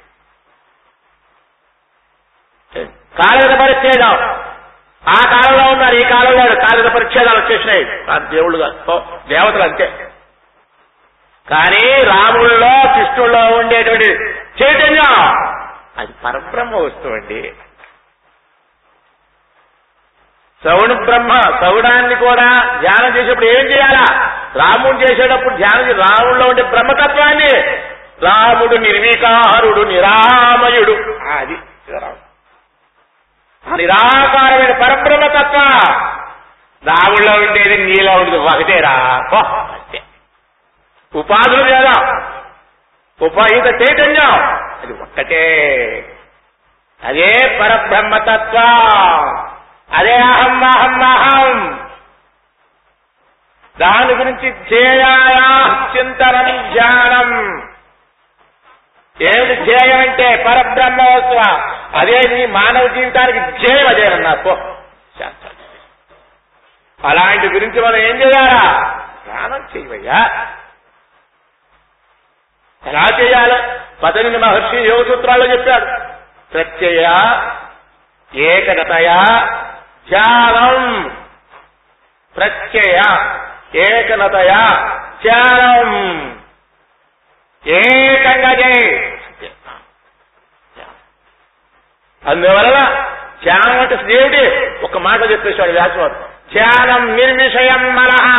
కాలగత 3.17 3.59
పరిచ్ఛేదం. 3.59 4.34
ఆ 5.09 5.31
కాలంలో 5.31 5.71
ఉన్నారు 5.71 5.95
ఈ 5.95 6.01
కాలంలో 6.01 6.55
కాలిక 6.55 6.93
పరిచ్ఛేదాలు 6.93 7.39
వచ్చేసినాయి. 7.39 7.85
దేవుళ్ళు 8.35 8.57
కాదు 8.57 9.05
దేవతలు 9.27 9.63
అంతే. 9.63 10.07
కానీ 11.49 11.97
రాముల్లో 12.05 12.93
కృష్ణుల్లో 12.93 13.57
ఉండేటువంటి 13.57 14.11
చైతన్యం 14.63 15.27
అది 15.97 16.13
పరబ్రహ్మ 16.25 16.75
వస్తువు 16.75 17.13
అండి. 17.13 17.53
సౌణ 20.63 20.93
బ్రహ్మ 21.03 21.39
సౌడాన్ని 21.61 22.15
కూడా 22.15 22.55
ధ్యానం 22.79 23.17
చేసేప్పుడు 23.17 23.45
ఏం 23.45 23.65
చేయాలా? 23.65 24.31
రాముడు 24.55 24.97
చేసేటప్పుడు 24.97 25.55
ధ్యానం 25.55 25.87
చే- 25.87 25.97
రాముడిలో 25.97 26.45
ఉండే 26.47 26.63
బ్రహ్మతత్వాన్ని 26.63 27.61
రాముడు 28.21 28.75
నిర్వికారుడు 28.75 29.81
నిరామయుడు. 29.81 30.91
అది. 31.31 31.53
రాముడు 31.99 32.24
నిరాకారమైన 33.73 34.71
పరబ్రహ్మ 34.71 35.27
తత్వ. 35.27 35.63
రాముడిలో 36.85 37.33
ఉండేది 37.33 37.77
నీలో 37.77 38.13
ఉండదు. 38.13 38.37
ఒకటేరా 38.37 38.89
అంతే. 38.89 40.01
ఉపాధులు 41.15 41.63
లేదా? 41.63 42.21
ఉపాయుత 43.21 43.65
చైతన్యం. 43.65 44.31
అది 44.53 44.93
ఒక్కటే. 44.93 45.41
అదే 47.03 47.59
పరబ్రహ్మతత్వ 47.61 48.59
అదే 49.93 50.15
అహం 50.15 50.63
అహం 50.63 51.03
అహం. 51.03 51.89
దాని 53.81 54.13
గురించి 54.13 54.51
ధ్యేయాయా 54.51 55.89
చింతనం 55.97 56.73
ధ్యానం. 56.73 57.59
ఏమిటి 59.21 59.61
ధ్యేయం 59.63 59.99
అంటే? 59.99 60.43
పరబ్రహ్మ 60.47 61.01
వస్తువ 61.01 61.74
అదే 61.95 62.21
నీ 62.29 62.45
మానవ 62.45 62.87
జీవితానికి 62.87 63.67
జయం 63.67 63.87
అదేనన్నా 63.87 64.33
పో. 64.33 64.77
శాస్త్రం 65.19 65.51
అలాంటి 67.09 67.47
గురించి 67.47 67.81
మనం 67.81 67.95
ఏం 67.95 68.21
చేయాలా? 68.21 68.81
ధ్యానం 69.25 69.69
చేయవయ్యా. 69.77 70.47
ఎలా 72.85 73.05
చేయాలి? 73.19 73.79
పతని 74.03 74.37
మహర్షి 74.37 74.77
యోగ 74.77 75.07
సూత్రాల్లో 75.07 75.45
చెప్పాడు. 75.45 75.85
ప్రత్యయ 76.53 77.09
ఏకగతయ 78.35 79.15
ధ్యానం. 80.09 81.07
ప్రత్యయ 82.37 83.01
ఏకనతయ 83.75 84.53
ధ్యానం. 85.23 86.41
ఏకంగా 87.67 88.51
చేయి. 88.51 89.04
అందువలన 92.27 93.05
ధ్యానం 93.43 93.79
అంటే 93.79 93.95
దేవుడి 93.95 94.69
ఒక 94.85 94.97
మాట 94.97 95.31
చెప్పేశాడు 95.31 95.71
వ్యాసవాడు 95.71 96.13
ధ్యానం 96.53 97.15
నిర్విషయం 97.15 97.95
మనహ 97.95 98.37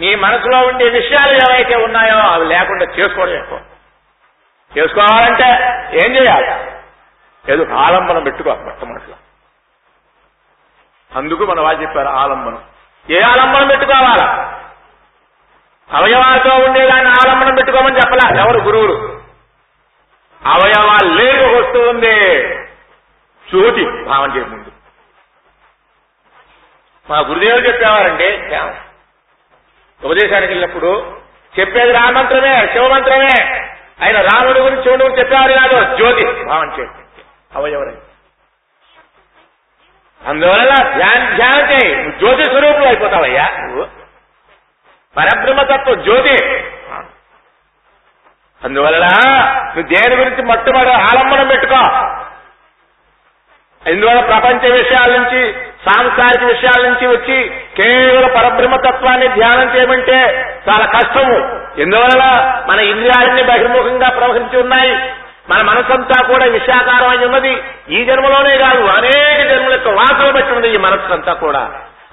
నీ 0.00 0.14
మనసులో 0.14 0.58
ఉండే 0.58 0.88
విషయాలు 0.88 1.32
ఏవైతే 1.32 1.76
ఉన్నాయో 1.76 2.18
అవి 2.18 2.46
లేకుండా 2.46 2.84
చేసుకోవడం 2.84 3.32
ఎక్కువ. 3.32 3.60
చేసుకోవాలంటే 4.78 5.44
ఏం 6.06 6.16
చేయాలి? 6.16 6.70
ఏదో 7.52 7.74
ఆలంబనం 7.74 8.22
పెట్టుకో 8.22 8.54
మొట్టమొదటిలో. 8.54 9.16
అందుకు 11.18 11.46
మన 11.46 11.60
వాళ్ళు 11.60 11.82
చెప్పారు 11.82 12.08
ఆలంబనం. 12.08 12.62
ఏ 13.10 13.20
ఆలంబనం 13.20 13.66
పెట్టుకోవాలా? 13.66 14.60
అవయవాలతో 15.92 16.56
ఉండేదాన్ని 16.56 17.10
ఆలంబనం 17.10 17.54
పెట్టుకోమని 17.54 17.96
చెప్పలా? 17.96 18.42
ఎవరు? 18.42 18.58
గురువులు. 18.58 19.23
అవయవాలు 20.46 21.12
లేని 21.14 21.44
ఒక 21.44 21.54
వస్తువు 21.54 21.88
ఉంది 21.88 22.14
భావం 24.04 24.36
చేయ 24.36 24.44
ముందు. 24.44 24.70
మా 27.10 27.18
గురుదేవులు 27.18 27.68
చెప్పేవారంటే 27.68 28.28
ఉపదేశానికి 30.04 30.52
వెళ్ళినప్పుడు 30.52 31.20
చెప్పేది 31.60 31.92
రామంత్రమే 31.92 32.68
శివమంత్రమే. 32.72 33.34
ఆయన 34.02 34.20
రాముడి 34.20 34.60
గురించి 34.60 34.82
శివుడు 34.82 35.02
గురించి 35.02 35.20
చెప్పేవారు 35.20 35.52
కాదు 35.52 35.96
జ్యోతి 35.96 36.24
భావం 36.44 36.68
చేయండి 36.78 37.22
అవయవరై 37.54 37.94
అందువల్ల 40.26 40.72
ధ్యానం 40.96 41.36
ధ్యానం 41.36 41.70
చేయి. 41.70 42.18
జ్యోతి 42.18 42.44
స్వరూపులు 42.44 42.86
అయిపోతావయ్యా 42.86 43.48
నువ్వు. 43.48 43.88
పరబ్రహ్మతత్వం 45.16 46.02
జ్యోతి. 46.02 46.36
అందువల్ల 48.64 49.06
నువ్వు 49.66 49.82
దేని 49.82 50.16
గురించి 50.16 50.42
మొట్టమొదటి 50.42 50.90
ఆలంబనం 50.90 51.46
పెట్టుకో. 51.46 51.80
ఇందువల్ల 53.90 54.20
ప్రపంచ 54.20 54.72
విషయాల 54.72 55.16
నుంచి 55.16 55.52
సాంసారిక 55.88 56.44
విషయాల 56.44 56.88
నుంచి 56.88 57.06
వచ్చి 57.06 57.50
కేవలం 57.76 58.30
పరబ్రహ్మతత్వాన్ని 58.36 59.28
ధ్యానం 59.28 59.76
చేయమంటే 59.76 60.46
చాలా 60.68 60.86
కష్టము. 60.86 61.60
ఎందువల్ల 61.80 62.22
మన 62.68 62.80
ఇంద్రియాలన్నీ 62.80 63.42
బహిర్ముఖంగా 63.42 64.08
ప్రవహించి 64.08 64.60
ఉన్నాయి. 64.60 65.14
మన 65.50 65.62
మనసంతా 65.62 66.22
కూడా 66.22 66.46
విషయాకారం 66.46 67.08
అయి 67.08 67.26
ఉన్నది. 67.26 67.62
ఈ 67.90 68.04
జన్మలోనే 68.04 68.56
కాదు 68.56 68.84
అనేక 68.84 69.50
జన్మల 69.50 69.72
యొక్క 69.72 69.88
వాసన 69.88 70.30
బట్టి 70.30 70.52
ఉంది 70.52 70.74
ఈ 70.74 70.76
మనస్సంతా 70.76 71.32
కూడా. 71.32 71.60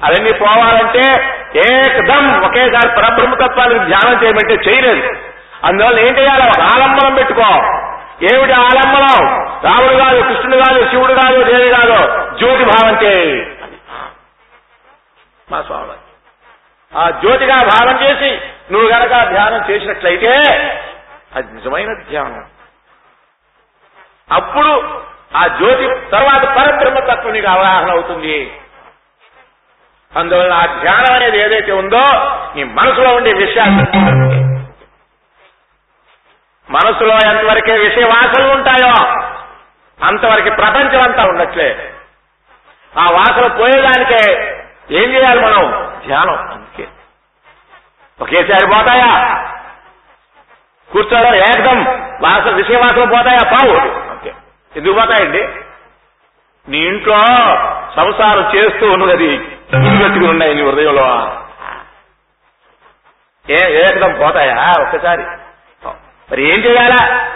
అవన్నీ 0.04 0.32
పోవాలంటే 0.32 1.24
ఏకదం 1.56 2.42
ఒకేసారి 2.42 2.96
పరబ్రహ్మతత్వాన్ని 2.96 3.80
ధ్యానం 3.80 4.24
చేయమంటే 4.24 4.72
చేయలేదు. 4.72 5.31
అందువల్ల 5.64 6.00
ఏం 6.00 6.18
చేయాలి? 6.18 6.44
ఒక 6.44 6.62
ఆలంబనం 6.62 7.16
పెట్టుకో. 7.16 7.42
ఏమిటి 8.34 8.54
ఆలంబనం? 8.54 9.42
రాముడు 9.64 9.94
కాదు 9.94 10.22
కృష్ణుడు 10.22 10.58
కాదు 10.58 10.90
శివుడు 10.90 11.14
కాదు 11.14 11.44
దేవి 11.44 11.68
కాదు. 11.68 11.98
జ్యోతి 12.38 12.64
భావం 12.64 13.04
చేయి. 13.04 13.58
మా 15.52 15.62
స్వామి. 15.62 15.98
ఆ 16.98 17.10
జ్యోతిగా 17.10 17.56
భావం 17.56 18.04
చేసి 18.04 18.42
నువ్వు 18.74 18.90
గనక 18.90 19.30
ధ్యానం 19.30 19.70
చేసినట్లయితే 19.70 20.44
అది 21.36 21.54
నిజమైన 21.54 21.94
ధ్యానం. 21.94 22.46
అప్పుడు 24.32 25.00
ఆ 25.36 25.48
జ్యోతి 25.48 26.10
తర్వాత 26.10 26.44
పరబ్రహ్మతత్వం 26.44 27.34
నీకు 27.34 27.48
అవగాహన 27.48 27.92
అవుతుంది. 27.92 28.54
అందువల్ల 30.16 30.54
ఆ 30.54 30.66
ధ్యానం 30.66 31.16
అనేది 31.16 31.40
ఏదైతే 31.40 31.72
ఉందో 31.72 32.02
నీ 32.56 32.64
మనసులో 32.64 33.16
ఉండే 33.16 33.34
విషయాన్ని 33.34 34.41
మనసులో 36.72 37.14
ఎంతవరకే 37.14 37.78
విషయవాసనలు 37.78 38.52
ఉంటాయో 38.54 38.94
అంతవరకు 40.06 40.56
ప్రపంచం 40.56 41.02
అంతా 41.02 41.24
ఉండట్లే. 41.24 41.94
ఆ 43.00 43.06
వాసన 43.14 43.48
పోయేదానికే 43.48 44.22
ఏం 44.92 45.10
చేయాలి 45.14 45.42
మనం? 45.42 45.90
ధ్యానం 46.08 46.38
అందుకే. 46.38 46.88
ఒకేసారి 48.22 48.66
పోతాయా? 48.68 49.12
కూర్చోవడం 50.92 51.36
ఏకదం 51.36 51.84
వాసన 52.22 52.50
విషయవాసన 52.50 53.04
పోతాయా? 53.06 53.52
పావు. 53.52 53.76
ఓకే 54.14 54.34
ఎందుకు 54.76 54.94
పోతాయండి? 54.94 55.50
నీ 56.68 56.78
ఇంట్లో 56.78 57.20
సంసారం 57.96 58.52
చేస్తూ 58.56 58.92
ఉన్నది 58.92 59.38
పెట్టుకుని 59.76 60.28
ఉన్నాయి 60.28 60.56
నీ 60.56 60.62
హృదయంలో. 60.62 61.38
ఏ 63.50 63.82
ఏకదం 63.82 64.14
పోతాయా? 64.22 64.74
ఒక్కసారి. 64.82 65.24
మరి 66.32 66.44
ఏం 66.44 66.60
చేయాలా? 66.60 67.30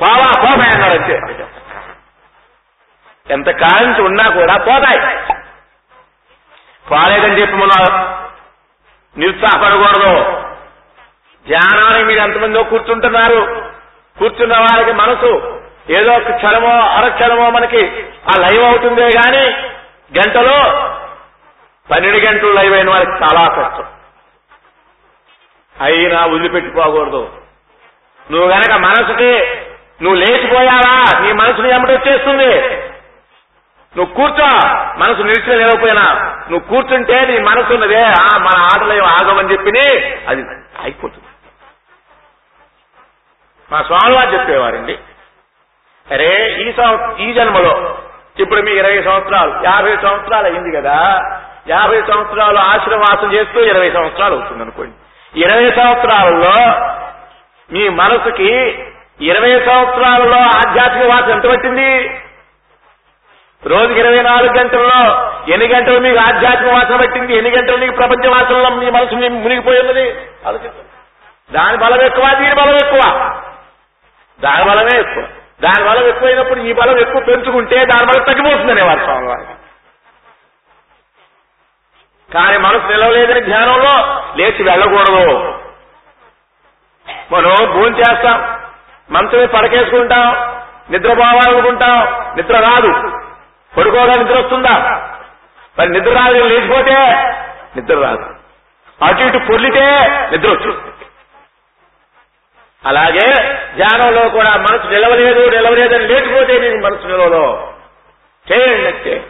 పోవా 0.00 0.40
పోతాయి 0.40 0.70
అన్నాడు 0.74 0.94
అంతే. 1.02 1.44
ఎంత 3.34 3.50
కాంతి 3.50 4.02
ఉన్నా 4.02 4.34
కూడా 4.34 4.56
పోతాయి. 4.56 5.16
పోలేదని 6.90 7.40
చెప్పి 7.40 7.54
మనం 7.54 8.08
నిరుత్సాహపడకూడదు. 9.18 10.22
ధ్యానానికి 11.46 12.04
మీరు 12.04 12.20
ఎంతమందో 12.20 12.62
కూర్చుంటున్నారు. 12.62 13.70
కూర్చున్న 14.18 14.58
వారికి 14.58 14.92
మనసు 14.92 15.60
ఏదో 15.90 16.12
ఒక 16.12 16.36
క్షణమో 16.36 16.80
అరక్షణమో 16.80 17.50
మనకి 17.50 18.06
ఆ 18.06 18.40
లైవ్ 18.40 18.64
అవుతుందే 18.64 19.06
గాని 19.06 19.50
గంటలో 20.18 20.58
పన్నెండు 21.90 22.18
గంటలు 22.18 22.52
లైవ్ 22.52 22.74
అయిన 22.74 22.90
వారికి 22.90 23.12
చాలా 23.12 23.48
కష్టం. 23.48 23.86
అయినా 25.80 26.26
వదిలిపెట్టుకోకూడదు 26.26 27.41
నువ్వు 28.30 28.48
గనక 28.48 28.72
మనసుకి 28.72 29.46
నువ్వు 30.02 30.14
లేచిపోయావా? 30.14 31.20
నీ 31.20 31.32
మనసుని 31.32 31.70
ఎమ్మటి 31.70 31.92
వచ్చేస్తుంది 31.92 32.60
నువ్వు 33.96 34.14
కూర్చో. 34.14 34.48
మనసు 34.96 35.22
నిలిచిన 35.22 35.54
లేకపోయినా 35.56 36.04
నువ్వు 36.50 36.68
కూర్చుంటే 36.68 37.26
నీ 37.26 37.38
మనసు 37.38 37.74
ఉన్నదే. 37.74 38.02
ఆ 38.02 38.38
మన 38.38 38.58
ఆటలు 38.58 38.92
ఏం 38.92 39.04
ఆగమని 39.04 39.52
చెప్పిని 39.52 39.98
అది 40.28 40.42
అయిపోతుంది. 40.82 41.26
మా 43.72 43.82
స్వామివారు 43.82 44.30
చెప్పేవారండి. 44.30 44.98
అరే 46.10 46.56
ఈ 46.62 46.74
ఈ 47.24 47.32
జన్మలో 47.32 47.98
ఇప్పుడు 48.38 48.62
మీ 48.62 48.72
ఇరవై 48.72 49.02
సంవత్సరాలు 49.02 49.60
యాభై 49.64 49.96
సంవత్సరాలు 49.96 50.46
అయింది 50.46 50.76
కదా. 50.76 51.20
యాభై 51.68 52.02
సంవత్సరాలు 52.02 52.58
ఆశ్రమవాసం 52.58 53.32
చేస్తూ 53.32 53.60
ఇరవై 53.60 53.90
సంవత్సరాలు 53.90 54.34
అవుతుంది 54.34 54.62
అనుకోండి 54.62 54.94
ఇరవై 55.40 55.70
సంవత్సరాలలో 55.70 56.54
మీ 57.72 57.88
మనసుకి 57.88 58.50
ఇరవై 59.20 59.66
సంవత్సరాలలో 59.66 60.38
ఆధ్యాత్మిక 60.38 61.10
వాసన 61.10 61.30
ఎంత 61.30 61.46
పట్టింది? 61.46 62.20
రోజుకి 63.64 64.00
ఇరవై 64.00 64.22
నాలుగు 64.22 64.58
గంటల్లో 64.58 65.32
ఎన్ని 65.48 65.68
గంటలు 65.68 65.98
మీకు 65.98 66.18
ఆధ్యాత్మిక 66.18 66.72
వాసన 66.72 66.96
పట్టింది? 66.96 67.36
ఎన్ని 67.36 67.50
గంటలు 67.50 67.76
మీకు 67.76 67.96
ప్రపంచ 67.96 68.28
వాసనలో 68.28 68.70
మీ 68.70 68.90
మనసు 68.90 69.14
మునిగిపోయినది 69.14 70.10
ఆలోచించండి 70.46 71.52
దాని 71.52 71.76
బలం 71.76 72.00
ఎక్కువ 72.00 72.24
దీని 72.38 72.54
బలం 72.54 72.74
ఎక్కువ. 72.74 73.32
దాని 74.40 74.64
బలమే 74.64 75.00
ఎక్కువ. 75.00 75.24
దాని 75.62 75.88
బలం 75.88 76.06
ఎక్కువైనప్పుడు 76.08 76.60
ఈ 76.60 76.72
బలం 76.72 76.98
ఎక్కువ 76.98 77.20
పెంచుకుంటే 77.28 77.76
దాని 77.76 78.06
బలం 78.06 78.24
తగ్గిపోతుందనే 78.24 78.82
వారు 78.82 78.98
స్వామి 78.98 79.26
వారు 79.26 79.62
కానీ 82.34 82.58
మనసు 82.58 82.86
నిలవలేదని 82.86 83.40
ధ్యానంలో 83.40 84.24
లేచి 84.36 84.62
వెళ్ళకూడదు. 84.64 85.51
మనం 87.30 87.72
భూమి 87.72 87.98
చేస్తాం. 87.98 88.60
మంచమే 89.10 89.46
పడకేసుకుంటాం. 89.46 90.56
నిద్రపోవాలనుకుంటాం. 90.90 91.98
నిద్ర 92.36 92.56
రాదు. 92.58 93.18
పడుకోగా 93.76 94.12
నిద్ర 94.18 94.38
వస్తుందా? 94.38 95.08
మరి 95.78 95.88
నిద్ర 95.88 96.12
రాదు 96.12 96.44
లేచిపోతే 96.44 96.94
నిద్ర 97.76 97.94
రాదు. 97.94 98.34
అటు 99.04 99.22
ఇటు 99.22 99.38
పొర్లితే 99.38 99.96
నిద్ర 100.32 100.50
వచ్చింది 100.50 100.92
అలాగే 102.86 103.32
ధ్యానంలో 103.76 104.28
కూడా 104.28 104.50
మనసు 104.50 104.86
నిలవలేదు 104.86 105.50
నిలవలేదని 105.50 106.08
లేచిపోతే 106.08 106.58
మీకు 106.58 106.76
మనసు 106.76 107.06
నిలవలో. 107.06 107.72
చేయండి 108.52 109.22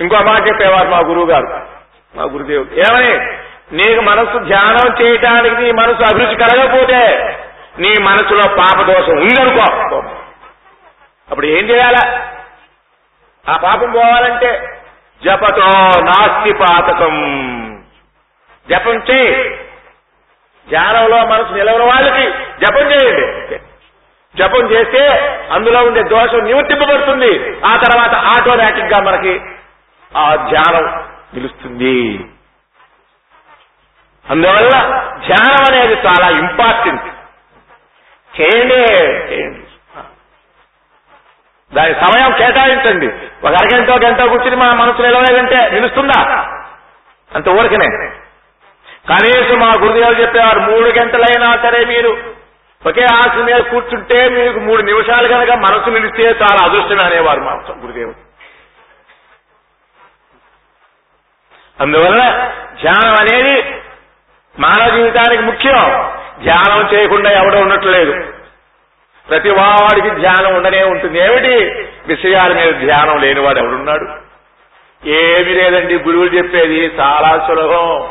ఇంకో 0.00 0.16
మాట 0.18 0.48
చెప్పేవారు 0.48 0.88
మా 0.88 0.98
గురువు 0.98 1.26
గారు 1.26 1.66
మా 2.16 2.22
గురుదేవుడు. 2.22 2.68
ఏమని? 2.68 3.38
నీకు 3.72 4.00
మనసు 4.00 4.38
ధ్యానం 4.38 5.02
చేయటానికి 5.02 5.56
నీ 5.56 5.72
మనసు 5.72 6.14
అభిరుచి 6.14 6.36
కలగకపోతే 6.36 7.30
నీ 7.78 7.94
మనసులో 8.02 8.56
పాపదోషం 8.56 9.16
ఉందనుకో. 9.16 9.96
అప్పుడు 11.30 11.46
ఏం 11.46 11.70
చేయాలా? 11.70 12.28
ఆ 13.48 13.56
పాపం 13.56 13.90
పోవాలంటే 13.90 14.80
జపతో 15.24 15.66
నాస్తి 16.00 16.52
పాతకం. 16.52 17.14
జపం 18.70 18.94
చేయి 18.94 19.58
ధ్యానంలో 20.68 21.26
మనసు 21.26 21.52
నిలవని 21.52 21.84
వాళ్ళకి 21.84 22.30
జపం 22.64 22.90
చేయండి. 22.90 23.58
జపం 24.36 24.70
చేస్తే 24.70 25.08
అందులో 25.52 25.80
ఉండే 25.84 26.02
దోషం 26.02 26.44
నివర్తింపబడుతుంది. 26.44 27.60
ఆ 27.64 27.76
తర్వాత 27.76 28.14
ఆటోమేటిక్గా 28.14 29.04
మనకి 29.04 29.40
ఆ 30.16 30.34
ధ్యానం 30.34 31.04
నిలుస్తుంది. 31.34 32.20
అందువల్ల 34.30 34.70
ధ్యానం 35.26 35.64
అనేది 35.68 35.94
చాలా 36.06 36.38
ఇంపార్టెంట్ 36.38 37.02
చేయండి 38.40 38.78
చేయండి. 39.32 39.60
దాని 41.74 41.94
సమయం 41.94 42.32
కేటాయించండి. 42.32 43.06
ఒక 43.46 43.54
అరగంట 43.62 44.04
గంట 44.04 44.20
కూర్చుని 44.22 44.56
మా 44.56 44.74
మనసు 44.74 45.02
నిలవలేదంటే 45.02 45.70
నిలుస్తుందా? 45.70 46.20
అంత 47.34 47.48
ఊరికనే. 47.48 47.86
కనీసం 49.08 49.58
మా 49.60 49.72
గురుదేవులు 49.80 50.20
చెప్పేవారు 50.20 50.60
మూడు 50.60 50.88
గంటలైనా 50.98 51.56
సరే 51.62 51.84
మీరు 51.84 52.34
ఒకే 52.86 53.04
ఆశ 53.04 53.36
మీద 53.36 53.60
కూర్చుంటే 53.60 54.28
మీకు 54.28 54.58
మూడు 54.58 54.82
నిమిషాలు 54.82 55.28
కనుక 55.28 55.50
మనసు 55.50 55.90
నిలిస్తే 55.90 56.22
చాలా 56.22 56.64
అదృష్టం 56.64 57.04
అనేవారు 57.04 57.40
మా 57.40 57.52
గురుదేవుడు. 57.52 58.20
అందువల్ల 61.80 62.20
ధ్యానం 62.82 63.14
అనేది 63.20 63.83
మానవ 64.58 64.96
జీవితానికి 64.96 65.42
ముఖ్యం. 65.42 66.12
ధ్యానం 66.42 66.94
చేయకుండా 66.94 67.30
ఎవడో 67.30 67.58
ఉండట్లేదు. 67.58 68.32
ప్రతి 69.28 69.50
వాడికి 69.50 70.10
ధ్యానం 70.10 70.54
ఉండనే 70.54 70.84
ఉంటుంది. 70.84 71.18
ఏమిటి? 71.18 71.64
విషయాల 72.06 72.52
మీద 72.52 72.74
ధ్యానం 72.74 73.18
లేనివాడు 73.18 73.58
ఎవడున్నాడు? 73.58 74.04
ఏమి 75.08 75.50
లేదండి. 75.50 75.98
గురువులు 75.98 76.36
చెప్పేది 76.36 76.86
చాలా 76.86 77.46
సులభం. 77.46 78.10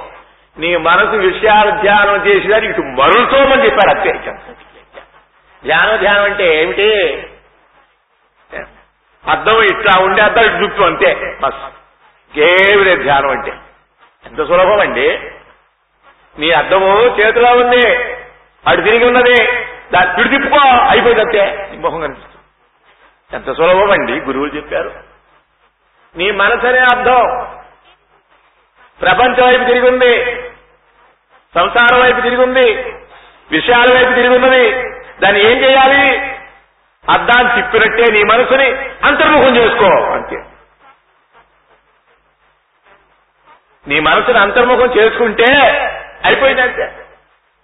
నీ 0.57 0.75
మనసు 0.75 1.15
విషయాలు 1.15 1.81
ధ్యానం 1.81 2.27
చేసేదాన్ని 2.27 2.69
ఇటు 2.69 2.81
మరుల్చోమని 2.81 3.65
చెప్పారు 3.65 3.97
అంతే. 3.97 4.31
ధ్యానం 5.65 5.99
ధ్యానం 5.99 6.23
అంటే 6.23 6.61
ఏమిటి? 6.61 7.23
అర్థం 9.27 9.63
ఇట్లా 9.63 10.03
ఉండే 10.03 10.21
అర్థం 10.21 10.41
ఇటు 10.41 10.63
చూపు 10.63 10.83
అంతే. 10.83 11.37
బస్. 11.41 11.55
ఏమి 12.37 12.83
లేదు. 12.83 13.03
ధ్యానం 13.03 13.29
అంటే. 13.29 13.53
ఎంత 14.25 14.37
సులభం 14.37 14.79
అండి? 14.79 15.19
నీ 16.39 16.51
అర్థము 16.51 17.17
చేతిలో 17.19 17.51
ఉంది. 17.51 18.13
అటు 18.67 18.81
తిరిగి 18.81 19.05
ఉన్నది. 19.05 19.45
దాన్ని 19.93 20.15
పిడిదిప్పుకో 20.15 20.59
అయిపోయింది 20.67 21.21
అంతే. 21.21 21.69
నీ 21.71 21.77
మొహం 21.77 22.01
కనిపిస్తుంది. 22.01 22.33
ఎంత 23.35 23.57
సులభం 23.57 23.91
అండి? 23.91 24.13
గురువులు 24.13 24.55
చెప్పారు. 24.55 24.93
నీ 26.17 26.31
మనసు 26.31 26.67
అనే 26.67 26.79
అర్థం. 26.79 27.47
ప్రపంచం 29.01 29.47
వైపు 29.47 29.63
తిరిగి 29.63 29.89
ఉంది. 29.89 30.41
సంసారం 31.55 32.01
వైపు 32.01 32.21
తిరిగి 32.21 32.43
ఉంది. 32.43 32.73
విషయాల 33.51 33.93
వైపు 33.93 34.15
తిరిగి 34.15 34.35
ఉన్నది. 34.35 34.71
దాన్ని 35.19 35.51
ఏం 35.51 35.57
చేయాలి? 35.57 36.17
అద్దాన్ని 37.09 37.61
తిప్పినట్టే 37.61 38.11
నీ 38.11 38.23
మనసుని 38.23 38.67
అంతర్ముఖం 39.03 39.57
చేసుకో. 39.57 39.85
అంతే. 39.85 40.43
నీ 43.87 43.99
మనసుని 43.99 44.39
అంతర్ముఖం 44.39 44.99
చేసుకుంటే 44.99 45.45
అయిపోయింది 46.25 46.61
అంతే 46.61 46.85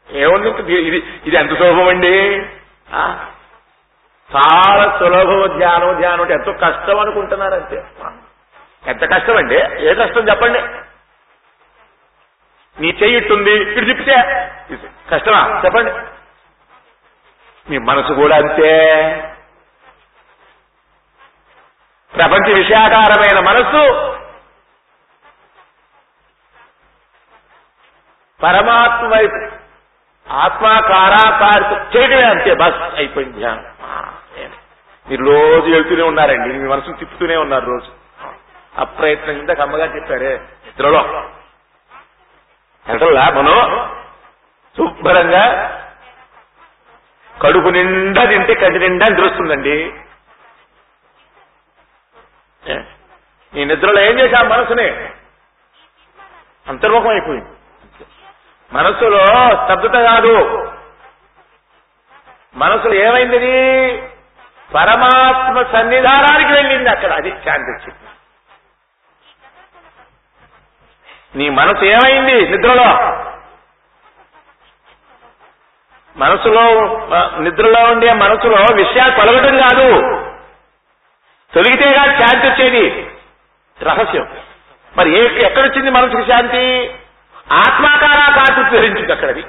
ఏముంది 0.10 0.50
ఇది 0.72 0.98
ఇది 1.26 1.38
ఎంత 1.38 1.50
సులభం 1.58 1.88
అండి 1.88 2.14
చాలా 4.30 4.98
సులభం 5.00 5.58
ధ్యానం 5.58 6.02
ధ్యానం 6.02 6.22
అంటే 6.22 6.34
ఎంతో 6.34 6.54
కష్టం 6.54 7.00
అనుకుంటున్నారు 7.00 7.56
అంతే 7.56 7.78
ఎంత 8.88 9.02
కష్టం 9.16 9.38
అండి 9.38 9.56
ఏ 9.90 9.94
కష్టం 9.94 10.30
చెప్పండి. 10.30 10.60
నీ 12.78 12.90
చెయ్యి 13.04 13.18
ఇట్టుంది 13.18 13.52
ఇటు 13.52 13.86
తిప్పితే 13.86 14.18
కష్టమా? 15.12 15.62
చెప్పండి. 15.66 15.92
మీ 17.70 17.78
మనసు 17.78 18.14
కూడా 18.14 18.36
అంతే. 18.36 18.72
ప్రపంచ 22.14 22.54
విషయాకారమైన 22.54 23.40
మనస్సు 23.40 23.82
పరమాత్మ 28.44 29.16
వైపు. 29.16 29.70
ఆత్మాకారాకారిత 30.34 31.98
చేయడమే 31.98 32.24
అంతే 32.24 32.54
బస్ 32.54 32.96
అయిపోయింది 32.96 33.38
ధ్యానం. 33.38 33.66
మీరు 35.10 35.24
రోజు 35.24 35.72
వెళ్తూనే 35.72 36.04
ఉన్నారండి 36.04 36.58
మీ 36.58 36.70
మనసును 36.70 36.98
తిప్పుతూనే 36.98 37.38
ఉన్నారు 37.38 37.66
రోజు. 37.66 37.92
అప్రయత్నం 38.78 39.38
ఇందాక 39.38 39.62
అమ్మగారు 39.62 39.96
చెప్పారే 39.96 40.38
నిద్రలో. 40.38 41.30
ఎంతలా 42.90 43.30
మనం? 43.30 43.90
శుభ్రంగా. 44.78 45.76
కడుపు 47.42 47.68
నిండా 47.68 48.26
తింటే 48.26 48.54
కంటి 48.54 48.80
నిండా 48.80 49.06
నిద్రొస్తుందండి. 49.06 49.94
ఏ? 52.68 52.80
ఈ 53.56 53.66
నిద్రలో 53.66 54.02
ఏం 54.02 54.20
చేశాం 54.20 54.50
మనసునే? 54.50 55.14
అంతర్ముఖం 56.68 57.08
అయిపోయింది. 57.08 57.59
మనసులో 58.74 59.26
స్తబ్దత 59.48 59.94
కాదు. 59.94 60.66
మనసులో 62.56 62.94
ఏమైంది 62.94 63.38
పరమాత్మ 64.76 65.72
సన్నిధానానికి 65.72 66.54
వెళ్ళింది 66.54 66.90
అక్కడ 66.90 67.12
అది 67.12 67.30
శాంతి 67.30 67.72
వచ్చింది 67.72 68.10
నీ 71.36 71.50
మనసు 71.50 71.86
ఏమైంది 71.86 72.50
నిద్రలో? 72.50 72.90
మనసులో 76.16 76.64
నిద్రలో 77.40 77.92
ఉండే 77.92 78.14
మనసులో 78.14 78.58
విషయాలు 78.76 79.16
తొలగటం 79.16 79.58
కాదు. 79.58 79.90
తొలగితే 81.54 81.94
కాదు 81.94 82.12
శాంతి 82.12 82.48
వచ్చేది. 82.48 83.12
రహస్యం. 83.82 84.28
మరి 84.98 85.42
ఎక్కడొచ్చింది 85.44 85.90
మనసుకి 85.90 86.32
శాంతి? 86.32 86.96
ఆత్మాకారా 87.52 88.28
కాటు 88.36 88.76
ధరించింది 88.76 89.12
అక్కడది. 89.12 89.42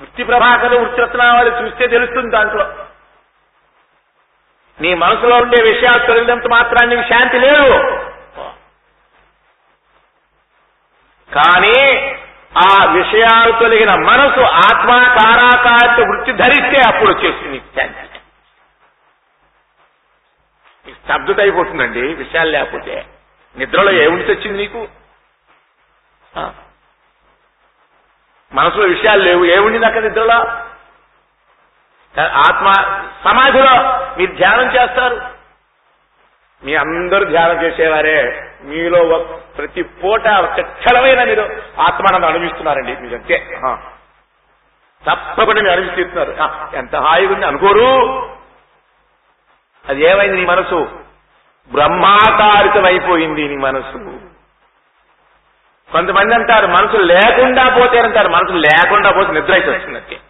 వృత్తి 0.00 0.24
ప్రభాకరు 0.24 0.76
వృత్తిరత్నావళి 0.76 1.50
చూస్తే 1.50 1.86
తెలుస్తుంది 1.86 2.30
దాంట్లో. 2.30 2.86
నీ 4.80 4.94
మనసులో 4.94 5.36
ఉండే 5.36 5.62
విషయాలు 5.62 6.06
తొలగినంత 6.06 6.46
మాత్రాన్ని 6.50 6.96
నీకు 6.96 7.08
శాంతి 7.08 7.38
లేదు. 7.38 7.68
కానీ 11.34 12.10
ఆ 12.58 12.92
విషయాలు 12.92 13.52
తొలగిన 13.52 13.90
మనసు 13.90 14.40
ఆత్మాకారాకారిత 14.40 16.06
వృత్తి 16.08 16.32
ధరిస్తే 16.32 16.90
అప్పుడు 16.92 17.10
వచ్చేసింది 17.10 17.58
శాంతి. 17.58 18.20
నీకు 20.90 22.12
విషయాలు 22.14 22.50
లేకపోతే. 22.50 23.13
నిద్రలో 23.56 23.92
ఏమిటి 23.92 24.34
తెచ్చింది 24.34 24.58
నీకు? 24.58 24.88
మనసులో 28.52 28.86
విషయాలు 28.86 29.22
లేవు. 29.22 29.44
ఏముండింది 29.44 29.86
అక్కడ 29.86 30.02
నిద్రలో? 30.02 30.40
ఆత్మ 32.22 32.72
సమాధిలో 33.24 34.06
మీరు 34.18 34.34
ధ్యానం 34.34 34.66
చేస్తారు. 34.66 35.20
మీ 36.64 36.74
అందరూ 36.74 37.24
ధ్యానం 37.24 37.62
చేసేవారే. 37.62 38.50
మీలో 38.62 38.98
ఒక- 39.02 39.34
ప్రతి 39.34 39.82
పూట 39.82 40.26
చచ్చలమైన 40.26 41.24
మీరు 41.24 41.62
ఆత్మానందం 41.80 42.28
అనుభవిస్తున్నారండి. 42.28 42.96
మీరు 42.96 43.14
అంతే 43.14 43.60
తప్పకుండా 45.10 45.62
మీరు 45.62 45.80
అనుభవిస్తున్నారు 45.80 46.36
ఎంత 46.76 46.96
హాయిగా 46.96 47.34
ఉంది. 47.34 47.46
అనుకోరు. 47.46 48.20
అది 49.88 50.04
ఏమైంది 50.04 50.36
నీ 50.36 50.44
మనసు? 50.44 51.03
బ్రహ్మాకారితమైపోయింది 51.72 53.48
నీ 53.48 53.56
మనసు 53.56 54.20
కొంతమంది 55.92 56.34
అంటారు 56.34 56.66
మనసు 56.66 56.96
లేకుండా 56.96 57.76
పోతే 57.80 58.00
అంటారు 58.00 58.28
మనసు 58.28 58.52
లేకుండా 58.52 59.10
పోతే 59.10 59.32
నిద్ర 59.32 59.52
అయితే 59.52 59.70
వచ్చిందంటే 59.70 60.20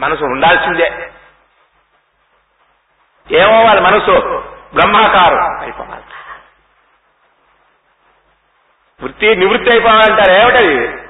మనసు 0.00 0.24
ఉండాల్సిందే. 0.24 1.12
ఏమో 3.30 3.64
వాళ్ళ 3.64 3.80
మనసు 3.80 4.20
బ్రహ్మాకారం 4.74 5.60
అయిపోవాలి. 5.60 6.04
వృత్తి 9.02 9.36
నివృత్తి 9.36 9.70
అయిపోవాలంటారు 9.70 10.32
ఏమిటది? 10.32 11.02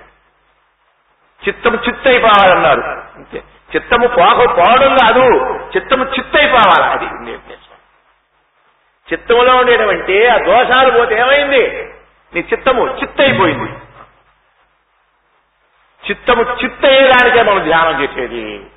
చిత్తము 1.48 1.76
చిత్త 1.76 2.08
అయిపోవాలన్నారు. 2.08 2.80
అంతే. 3.14 3.44
చిత్తము 3.76 4.06
పోక 4.06 4.56
పోవడం 4.56 4.96
కాదు. 4.96 5.24
చిత్తము 5.76 6.04
చిత్త 6.04 6.36
అయిపోవాలి. 6.36 6.86
అది. 6.86 7.30
ఉంది 9.10 9.50
ఉద్దేశం 9.60 9.88
అంటే 9.88 10.28
ఆ 10.28 10.36
దోషాలు 10.38 10.98
పోతే 10.98 11.14
ఏమైంది? 11.14 11.92
నీ 12.34 12.40
చిత్తము 12.40 12.86
చిత్తైపోయింది. 12.86 13.72
చిత్తము 16.10 16.42
చిత్తయ్యేదానికే 16.42 17.42
మనం 17.42 17.64
ధ్యానం 17.64 18.02
చేసేది. 18.02 18.70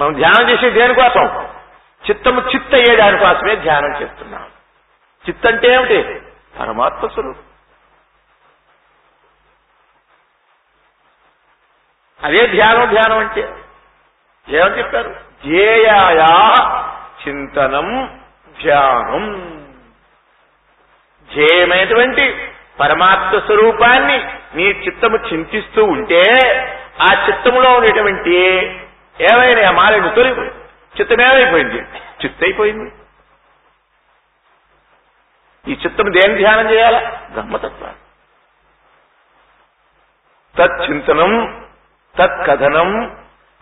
మనం 0.00 0.12
ధ్యానం 0.12 0.50
చేసే 0.50 0.70
దేనికోసం 0.70 1.48
చిత్తము 2.10 2.40
చిత్తయ్యే 2.40 2.96
దానికోసమే 2.96 3.56
ధ్యానం 3.56 4.02
చేస్తున్నాం. 4.02 4.50
చిత్తంటే 5.28 5.68
ఏమిటి? 5.68 6.22
పరమాత్మ 6.60 7.06
స్వరూపం. 7.06 7.42
అదే 12.22 12.46
ధ్యానం 12.46 12.88
ధ్యానం 12.88 13.18
అంటే 13.18 13.40
ఏమని 14.48 14.78
చెప్పారు? 14.78 15.10
ధ్యేయాయా 15.44 16.28
చింతనం 17.28 18.20
ధ్యానం. 18.62 19.44
ధ్యేయమైనటువంటి 21.32 22.48
పరమాత్మ 22.80 23.38
స్వరూపాన్ని 23.38 24.24
నీ 24.54 24.64
చిత్తము 24.64 25.16
చింతిస్తూ 25.16 25.84
ఉంటే 25.84 26.22
ఆ 27.02 27.26
చిత్తములో 27.28 27.72
ఉండేటువంటి 27.72 28.36
ఏమైనా 29.20 29.68
ఆ 29.68 29.72
మాలిని 29.72 30.14
తొలిపోయింది 30.14 30.54
చిత్తం 31.00 31.20
చిత్తైపోయింది. 32.24 32.92
ఈ 35.68 35.74
చిత్తం 35.74 36.12
దేని 36.12 36.38
ధ్యానం 36.38 36.70
చేయాలా? 36.70 37.20
బ్రహ్మతత్వాన్ని. 37.32 37.98
తచ్చింతనం 40.58 41.64
తత్కథనం 42.18 43.16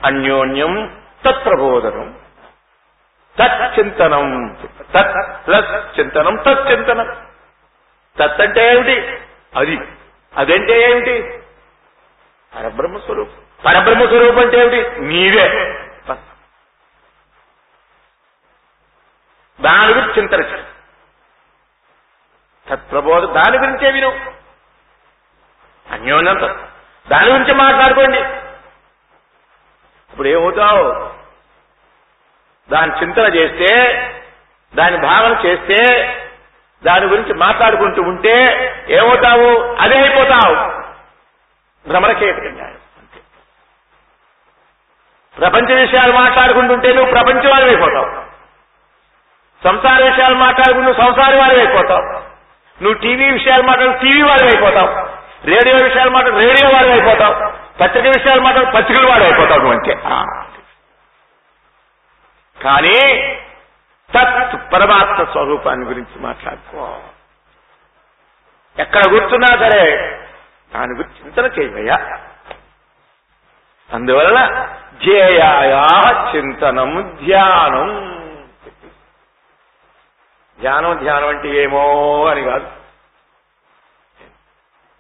అన్యోన్యం 0.05 1.03
తత్ 1.25 1.45
ప్రబోధనం 1.45 2.22
తత్ 3.39 3.73
ప్లస్ 5.47 6.01
చింతనం 6.01 6.37
తచ్చింతనం 6.37 7.17
తత్ 8.19 8.41
అంటే 8.41 8.75
ఏమిటి? 8.75 9.19
అది. 9.57 9.81
అదంటే 10.37 10.91
ఏమిటి? 10.91 11.43
పరబ్రహ్మ 12.57 12.99
స్వరూపం. 12.99 13.37
పరబ్రహ్మ 13.67 14.05
స్వరూపం 14.05 14.39
అంటే 14.39 14.59
ఏమిటి? 14.59 15.01
నీవే 15.01 15.79
దాని 19.61 19.95
గురించి 19.95 20.19
చింతన 20.19 20.65
తత్ప్రబోధ 22.71 23.25
దాని 23.25 23.59
గురించే 23.59 23.91
విను. 23.91 24.31
అన్యోన్యం 25.91 26.57
దాని 27.11 27.31
గురించి 27.31 27.55
మాట్లాడుకోండి. 27.55 28.23
ఇప్పుడు 30.13 30.29
ఏమవుతావు? 30.29 31.22
దాని 32.73 32.93
చింతన 33.03 33.35
చేస్తే 33.35 33.71
దాని 34.75 34.97
భావన 34.97 35.47
చేస్తే 35.47 36.09
దాని 36.85 37.07
గురించి 37.07 37.35
మాట్లాడుకుంటూ 37.35 38.03
ఉంటే 38.03 38.35
ఏమవుతావు? 38.89 39.77
అదే 39.81 39.99
అయిపోతావు. 39.99 40.55
భ్రమరకేతంగా 41.89 42.71
ప్రపంచ 45.39 45.75
విషయాలు 45.75 46.13
మాట్లాడుకుంటుంటే 46.13 46.95
నువ్వు 46.95 47.11
ప్రపంచవాది 47.13 47.65
అయిపోతావు. 47.65 48.33
సంసార 49.65 50.05
విషయాలు 50.05 50.35
మాట్లాడుకుంటూ 50.35 50.93
సంసారి 50.93 51.37
వాడి 51.37 51.57
అయిపోతావు. 51.57 52.07
నువ్వు 52.83 52.93
టీవీ 52.93 53.31
విషయాలు 53.31 53.63
మాట్లాడు 53.63 53.99
టీవీ 53.99 54.23
వాడి 54.23 54.45
అయిపోతావు. 54.45 54.89
రేడియో 55.47 55.77
విషయాలు 55.85 56.11
మాట్లాడు 56.11 56.39
రేడియో 56.39 56.69
వాడి 56.69 56.91
అయిపోతావు. 56.91 57.35
పత్రిక 57.81 58.07
విషయాలు 58.07 58.41
మాట్లాడు 58.41 58.71
పత్రికల 58.71 59.07
వాడు 59.07 59.23
అయిపోతావు 59.23 59.61
నువ్వు 59.61 59.73
అంతే. 59.73 59.95
కానీ 62.65 62.95
తత్ 64.13 64.73
పరమాత్మ 64.73 65.25
స్వరూపాన్ని 65.33 65.87
గురించి 65.87 66.19
మాట్లాడుకో. 66.19 67.03
ఎక్కడ 68.79 69.03
గుర్తున్నా 69.11 69.47
సరే 69.47 70.01
దాని 70.75 70.97
గురించి 70.97 71.25
చింతన 71.25 71.45
చేయవయ్యా. 71.45 72.27
అందువలన 73.93 74.47
ధ్యేయాయా 75.05 75.85
చింతనం 76.37 77.19
ధ్యానం. 77.25 78.13
ధ్యానం 80.61 80.99
ధ్యానం 80.99 81.29
అంటే 81.29 81.49
ఏమో 81.49 82.27
అని 82.27 82.43
కాదు. 82.43 82.71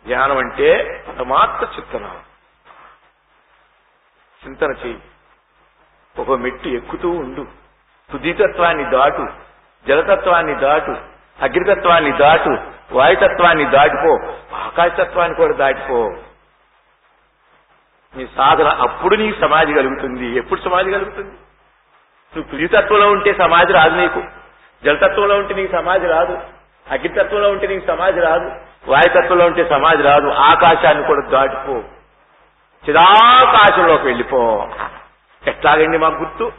ధ్యానం 0.06 0.38
అంటే 0.38 1.04
పరమాత్మ 1.08 1.74
చింతన. 1.76 2.22
చింతన 4.46 4.70
చేయి 4.70 5.00
ఒక 6.18 6.30
మెట్టు 6.30 6.68
ఎక్కుతూ 6.68 7.10
ఉండు. 7.10 7.46
తుదితత్వాన్ని 8.12 8.84
దాటు 8.90 9.26
జలతత్వాన్ని 9.88 10.54
దాటు 10.54 10.90
అగ్నితత్వాన్ని 11.42 12.12
దాటు 12.12 12.58
వాయుతత్వాన్ని 12.92 13.64
దాటిపో 13.64 14.18
ఆకాశతత్వాన్ని 14.56 15.36
కూడా 15.36 15.54
దాటిపో. 15.54 16.16
నీ 18.16 18.28
సాధన 18.36 18.68
అప్పుడు 18.68 19.16
నీకు 19.16 19.40
సమాధి 19.40 19.74
కలుగుతుంది 19.74 20.26
ఎప్పుడు 20.38 20.60
సమాధి 20.60 20.90
కలుగుతుంది? 20.90 21.30
నువ్వు 22.32 22.42
తుదితత్వంలో 22.42 23.10
ఉంటే 23.10 23.34
సమాధి 23.34 23.72
రాదు 23.72 23.94
నీకు. 23.94 24.22
జలతత్వంలో 24.84 25.36
ఉంటే 25.36 25.54
నీకు 25.54 25.72
సమాధి 25.72 26.06
రాదు 26.06 26.38
అగ్నితత్వంలో 26.90 27.50
ఉంటే 27.50 27.66
నీకు 27.66 27.86
సమాధి 27.86 28.20
రాదు 28.20 28.52
వాయుతత్వంలో 28.90 29.46
ఉంటే 29.46 29.68
సమాధి 29.68 30.02
రాదు 30.02 30.28
ఆకాశాన్ని 30.28 31.06
కూడా 31.06 31.28
దాటిపో. 31.28 31.82
చిదాకాశంలోకి 32.88 34.04
వెళ్ళిపో. 34.04 34.70
ఎట్లాగండి 35.42 35.98
మాకు 35.98 36.14
గుర్తు? 36.14 36.52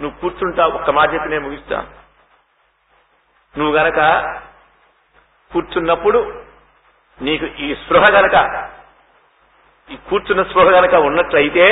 నువ్వు 0.00 0.20
కూర్చుంటావు 0.20 0.72
ఒక్క 0.72 0.90
మాట 0.90 1.14
చెప్పి 1.14 1.28
నేను 1.28 1.44
ముగిస్తాను 1.44 1.86
నువ్వు 3.54 3.76
గనక 3.78 4.00
కూర్చున్నప్పుడు 5.52 6.20
నీకు 7.20 7.44
ఈ 7.44 7.74
స్పృహ 7.74 8.04
గనక 8.12 8.36
ఈ 9.90 9.96
కూర్చున్న 10.08 10.42
స్పృహ 10.42 10.64
గనక 10.64 10.94
ఉన్నట్లయితే 10.94 11.66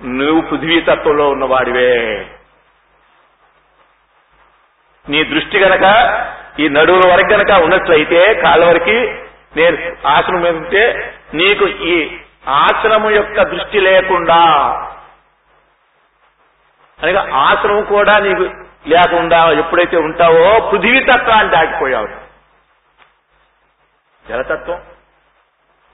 నువ్వు 0.00 0.40
పృథ్వీతత్వంలో 0.40 1.28
ఉన్నవాడివే. 1.28 1.92
నీ 5.06 5.24
దృష్టి 5.24 5.58
గనక 5.58 5.84
ఈ 6.60 6.68
నడువుల 6.68 7.12
వరకు 7.12 7.32
గనక 7.34 7.62
ఉన్నట్లయితే 7.62 8.34
కాళ్ళ 8.42 8.64
వరకు 8.64 8.96
నేను 9.56 9.76
ఆసనం 10.06 10.40
మీద 10.40 10.56
ఉంటే 10.56 10.82
నీకు 11.34 11.66
ఈ 11.68 12.20
ఆశ్రమం 12.48 13.10
యొక్క 13.10 13.42
దృష్టి 13.42 13.80
లేకుండా 13.80 14.40
అనగా 17.02 17.36
ఆశ్రమం 17.36 17.84
కూడా 17.84 18.18
నీకు 18.18 18.40
లేకుండా 18.88 19.50
ఎప్పుడైతే 19.52 19.96
ఉంటావో 19.96 20.70
పృథివీతత్వాన్ని 20.70 21.52
దాటిపోయావు 21.52 22.08
జలతత్వం 24.28 24.82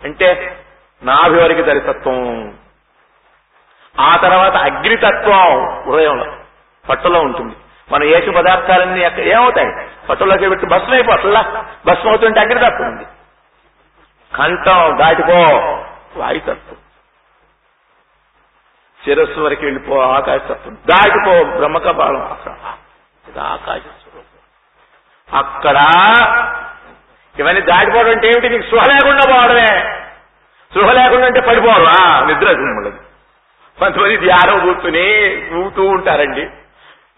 అంటే 0.05 0.59
నాభి 1.03 1.37
వరకు 1.37 1.62
దరితత్వం 1.62 2.59
ఆ 4.01 4.17
తర్వాత 4.17 4.57
అగ్నితత్వం 4.57 5.69
హృదయంలో 5.83 6.37
పట్టులో 6.88 7.21
ఉంటుంది. 7.21 7.57
మనం 7.93 8.05
ఏసు 8.05 8.31
పదార్థాలన్నీ 8.31 9.31
ఏమవుతాయి? 9.31 9.88
పట్టులోకి 10.09 10.49
పెట్టి 10.49 10.67
భస్మం 10.67 10.93
అయిపోతుందా. 10.93 11.64
భస్మం 11.87 12.09
అవుతుంటే 12.09 12.40
అగ్నితత్వం 12.40 12.88
ఉంది. 12.88 13.05
కంఠం 14.35 14.99
దాటిపో 14.99 15.38
వాయుతత్వం. 16.17 16.77
శిరస్సు 19.05 19.40
వరకు 19.40 19.64
వెళ్ళిపో 19.64 20.01
ఆకాశతత్వం 20.01 20.75
దాటిపో 20.75 21.57
బ్రహ్మకపాలం 21.57 22.23
అక్కడ 22.23 22.53
ఇది 23.29 23.38
ఆకాశ 23.40 23.81
స్వరూపం. 23.81 25.38
అక్కడ 25.40 25.77
ఇవన్నీ 27.38 27.61
దాటిపోవడం 27.61 28.11
అంటే 28.11 28.27
ఏమిటి? 28.29 28.49
నీకు 28.49 28.62
స్పృహ 28.62 28.83
లేకుండా 28.83 29.35
పోవడమే. 29.35 29.67
స్పృహ 30.71 30.93
లేకుండా 30.93 31.27
అంటే 31.27 31.40
పడిపోవడం. 31.40 31.87
ఆ, 31.87 32.25
నిద్ర 32.25 32.57
మళ్ళీ. 32.57 32.90
కొంతమంది 33.79 34.17
ధ్యానం 34.17 34.61
కూర్చుని 34.61 35.37
ఊగుతూ 35.55 35.87
ఉంటారండి. 35.87 36.51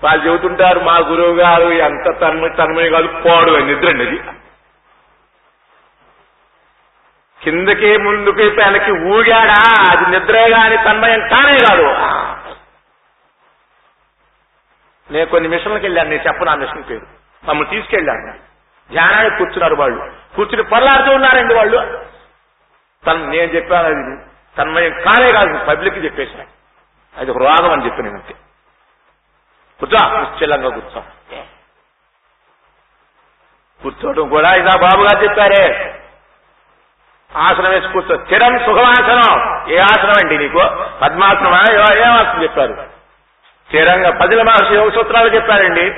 వాళ్ళు 0.05 0.27
చెబుతుంటారు 0.27 0.81
మా 0.81 0.97
గురువు 0.97 1.35
గారు 1.35 1.69
ఎంత 1.69 2.21
తన్మ 2.21 2.47
తన్మయ 2.47 2.91
కాదు 2.91 3.07
పోవడం 3.07 3.67
నిద్ర 3.67 3.89
అండి 3.89 4.05
అది. 4.05 4.21
కిందకి 7.47 7.99
ముందుకి 7.99 8.43
వెనక్కి 8.43 8.91
ఊగాడా? 8.91 9.91
అది 9.91 10.11
నిద్రే 10.11 10.51
గాని 10.51 10.77
తన్మయం 10.77 11.21
కానే 11.21 11.57
కాదు. 11.57 11.87
నేను 15.11 15.27
కొన్ని 15.27 15.49
మిషన్లకు 15.49 15.83
వెళ్ళాను 15.83 16.11
నేను 16.11 16.23
చెప్పను 16.23 16.51
ఆ 16.51 16.55
మిషన్ 16.55 16.85
పేరు. 16.91 17.07
మమ్మల్ని 17.45 17.71
తీసుకెళ్ళాను 17.71 18.33
ధ్యానానికి 18.91 19.37
కూర్చున్నారు 19.37 19.75
వాళ్ళు. 19.75 20.13
కూర్చుని 20.37 20.63
పొరలాడుతూ 20.63 21.15
ఉన్నారండి 21.15 21.55
వాళ్ళు. 21.55 22.05
తను 23.07 23.31
నేను 23.31 23.53
చెప్పాను 23.53 23.89
అది 23.89 24.25
తన్మయం 24.59 24.93
కానే 25.03 25.33
కాదు 25.33 25.65
పబ్లిక్ 25.65 26.05
చెప్పేసిన. 26.05 26.45
అది 27.17 27.31
ఒక 27.31 27.39
రోగం 27.39 27.73
అని 27.73 27.87
చెప్పి 27.87 28.03
నేను 28.03 28.15
అంతే. 28.15 28.35
కూర్చో 29.81 30.21
నిశ్చలంగా 30.21 30.69
కూర్చో. 30.69 31.05
కూర్చోవడం 33.83 34.29
కూడా 34.29 34.55
ఇదా 34.55 34.77
బాబు 34.77 35.25
చెప్పారే. 35.25 35.86
ఆసనం 37.37 37.71
వేసి 37.71 37.89
కూర్చో. 37.89 38.17
స్థిరం 38.25 38.59
సుఖమాసనం. 38.59 39.63
ఏ 39.69 39.79
ఆసనం 39.79 40.11
అండి 40.11 40.39
నీకు? 40.39 40.59
పద్మాసనమా? 41.03 41.61
ఏ- 41.95 42.03
ఆసనం 42.03 42.43
చెప్పారు? 42.43 42.73
స్థిరంగా 43.67 44.11
పదిల 44.11 44.43
మహర్షి 44.43 44.75
యోగ 44.75 44.89
సూత్రాలు 44.89 45.35
చెప్పారండి. 45.35 45.91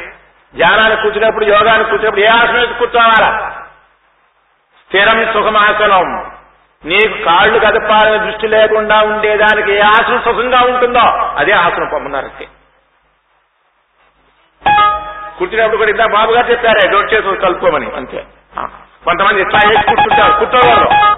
ధ్యానానికి 0.55 1.03
కూర్చున్నప్పుడు 1.03 1.44
యోగానికి 1.44 1.90
కూర్చున్నప్పుడు 1.90 2.20
ఏ 2.20 2.27
ఆసనం 2.27 2.55
వేసి 2.55 2.74
కూర్చోవాలా? 2.74 3.51
స్థిరం 4.87 5.33
సుఖమాసనం. 5.33 6.33
నీకు 6.85 7.24
కాళ్ళు 7.24 7.59
కదపాలని 7.59 8.27
దృష్టి 8.27 8.48
లేకుండా 8.48 9.01
ఉండేదానికి 9.01 9.72
ఏ 9.72 9.81
ఆసనం 9.81 10.22
సుఖంగా 10.24 10.61
ఉంటుందో 10.61 11.16
అదే 11.37 11.53
ఆసనం 11.53 11.88
పొమ్మన్నారంటే 11.92 12.46
కూర్చున్నప్పుడు 15.38 15.77
కూడా 15.77 15.90
ఇంత 15.90 16.12
బాబు 16.12 16.33
గారు 16.33 16.46
చెప్పారే 16.46 16.90
డోట్ 16.90 17.14
చేసి 17.14 17.37
కలుపుకోమని 17.37 17.90
అంతే. 17.96 18.24
కొంతమంది 19.05 19.40
ఇట్లా 19.40 19.61
వేసి 19.68 19.83
కూర్చుంటారు. 19.83 20.44
కూర్చోవారు 20.44 21.17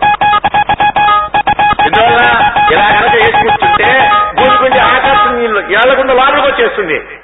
ఎందువల్ల 1.90 2.52
ఇలా 2.72 2.88
కనుక 2.90 3.14
వేసి 3.14 3.32
కూర్చుంటే 3.32 4.10
భూమి 4.34 4.58
కొంచెం 4.58 4.84
ఆకాశం 4.84 5.38
నీళ్ళు 5.38 5.60
ఏళ్ళకుండా 5.60 6.14
లోపలికి 6.14 6.46
వచ్చేస్తుంది. 6.46 7.20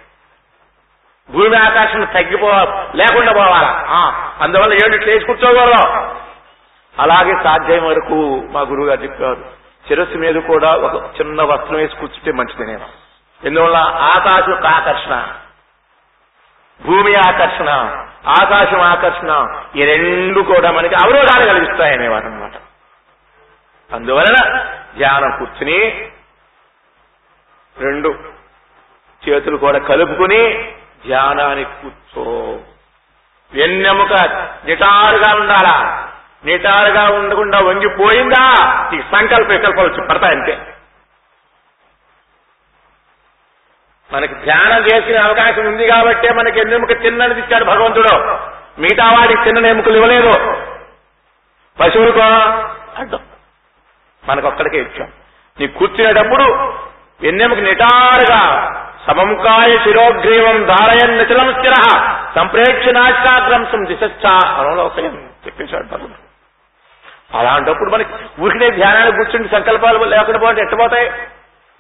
భూమి 1.31 1.57
ఆకాశం 1.57 2.05
తగ్గిపో 2.05 2.49
లేకుండా 2.95 3.33
పోవాలా? 3.33 3.85
అందువల్ల 4.41 4.75
ఏడు 4.75 5.05
వేసి 5.05 5.27
కూర్చోకూడదు. 5.27 5.89
అలాగే 6.99 7.33
సాధ్యం 7.45 7.87
వరకు 7.87 8.49
మా 8.51 8.61
గురువు 8.61 8.87
గారు 8.87 9.03
చెప్పారు. 9.03 9.45
శిరస్సు 9.89 10.19
మీద 10.19 10.35
కూడా 10.35 10.75
ఒక 10.75 11.05
చిన్న 11.21 11.43
వస్త్రం 11.43 11.77
వేసి 11.77 11.97
కూర్చుంటే 11.97 12.33
మంచిది 12.33 12.67
నేను. 12.67 12.87
ఎందువల్ల? 13.45 13.77
ఆకాశం 14.17 14.53
ఒక 14.53 14.67
ఆకర్షణ. 14.67 15.29
భూమి 16.87 17.15
ఆకర్షణ 17.15 17.69
ఆకాశం 18.29 18.81
ఆకర్షణ 18.81 19.61
ఈ 19.77 19.85
రెండు 19.85 20.41
కూడా 20.41 20.71
మనకి 20.71 20.95
అవరోధాలు 20.95 21.47
కలిగిస్తాయనేవారు 21.47 22.27
అనమాట 22.27 22.53
అందువలన 23.93 24.65
ధ్యానం 24.99 25.37
కూర్చుని 25.39 26.11
రెండు 27.79 28.15
చేతులు 29.29 29.57
కూడా 29.57 29.79
కలుపుకుని 29.79 30.73
ధ్యానానికి 31.07 31.71
కూర్చో. 31.71 32.59
వెన్నెముక 33.53 34.13
నిటారుగా 34.65 35.35
ఉండాలా? 35.35 36.09
నిటారుగా 36.45 37.19
ఉండకుండా 37.19 37.59
వంగిపోయిందా? 37.59 38.53
ఈ 38.95 39.03
సంకల్ప 39.03 39.49
వికల్పాలు 39.49 39.89
వచ్చి 39.89 40.59
మనకి 44.13 44.35
ధ్యానం 44.35 44.85
చేసిన 44.85 45.23
అవకాశం 45.23 45.67
ఉంది 45.67 45.87
కాబట్టే 45.87 46.33
మనకి 46.33 46.61
ఎన్నెముక 46.61 47.03
తిన్నది 47.03 47.41
ఇచ్చాడు 47.41 47.65
భగవంతుడు. 47.65 48.19
మిగతా 48.81 49.13
వాడికి 49.13 49.45
తిన్న 49.45 49.67
ఎముకలు 49.67 49.97
ఇవ్వలేదు. 49.97 50.31
పశువులకో 51.81 52.21
అడ్డం. 53.01 53.26
మనకు 54.29 54.47
ఒక్కడికే 54.47 54.79
ఇచ్చాం. 54.79 55.09
నీ 55.61 55.67
కూర్చునేటప్పుడు 55.67 56.47
ఎన్నెముకు 57.27 57.61
నిటారుగా 57.61 58.41
సమంకాయ 59.07 59.79
శిరోగ్రీవం 59.85 60.67
ధారయన్ 60.67 61.19
నిచలం 61.19 61.55
స్థిర 61.55 61.75
సంప్రేక్ష 62.37 62.89
నాశాగ్రంశం 62.89 63.85
దిశశ్చా 63.85 64.33
అనలోకయం 64.59 65.15
చెప్పేశాడు 65.47 65.85
భగవంతుడు 65.85 66.25
అలాంటప్పుడు 67.39 67.91
మనకి 67.91 68.43
ఊరికనే 68.43 68.71
ధ్యానానికి 68.71 69.17
కూర్చుండి 69.17 69.49
సంకల్పాలు 69.49 70.05
లేకుండా 70.05 70.39
పోతే 70.39 70.61
ఎట్టబోతాయి 70.63 71.11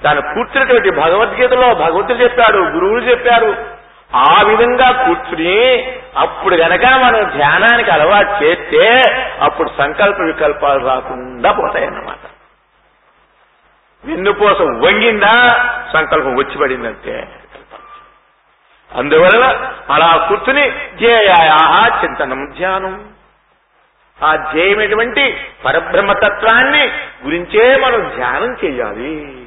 దాన్ని 0.04 0.22
కూర్చున్నటువంటి 0.22 0.90
భగవద్గీతలో 0.90 1.74
భగవంతుడు 1.74 2.18
చెప్పాడు 2.18 2.58
గురువులు 2.58 3.04
చెప్పారు. 3.10 3.50
ఆ 4.16 4.42
విధంగా 4.42 5.04
కూర్చుని 5.04 5.54
అప్పుడు 6.16 6.54
గనక 6.54 6.84
మనం 6.84 7.36
ధ్యానానికి 7.36 7.90
అలవాటు 7.90 8.44
చేస్తే 8.44 8.84
అప్పుడు 9.40 9.70
సంకల్ప 9.78 10.16
వికల్పాలు 10.20 10.86
రాకుండా 10.86 11.52
పోతాయన్నమాట. 11.52 12.25
వెన్నుపూస 14.06 14.60
వంగిందా? 14.60 15.34
సంకల్పం 15.92 16.34
వచ్చి 16.34 16.58
పడిందంటే 16.58 17.28
అందువలన 18.94 19.72
అలా 19.90 20.26
కూర్చుని 20.28 20.70
ధ్యేయా 20.70 22.00
చింతనం 22.04 22.54
ధ్యానం. 22.58 23.12
ఆ 24.22 24.52
జయమైనటువంటి 24.54 25.40
పరబ్రహ్మతత్వాన్ని 25.64 26.88
గురించే 27.24 27.76
మనం 27.76 28.12
ధ్యానం 28.16 28.56
చేయాలి. 28.64 29.46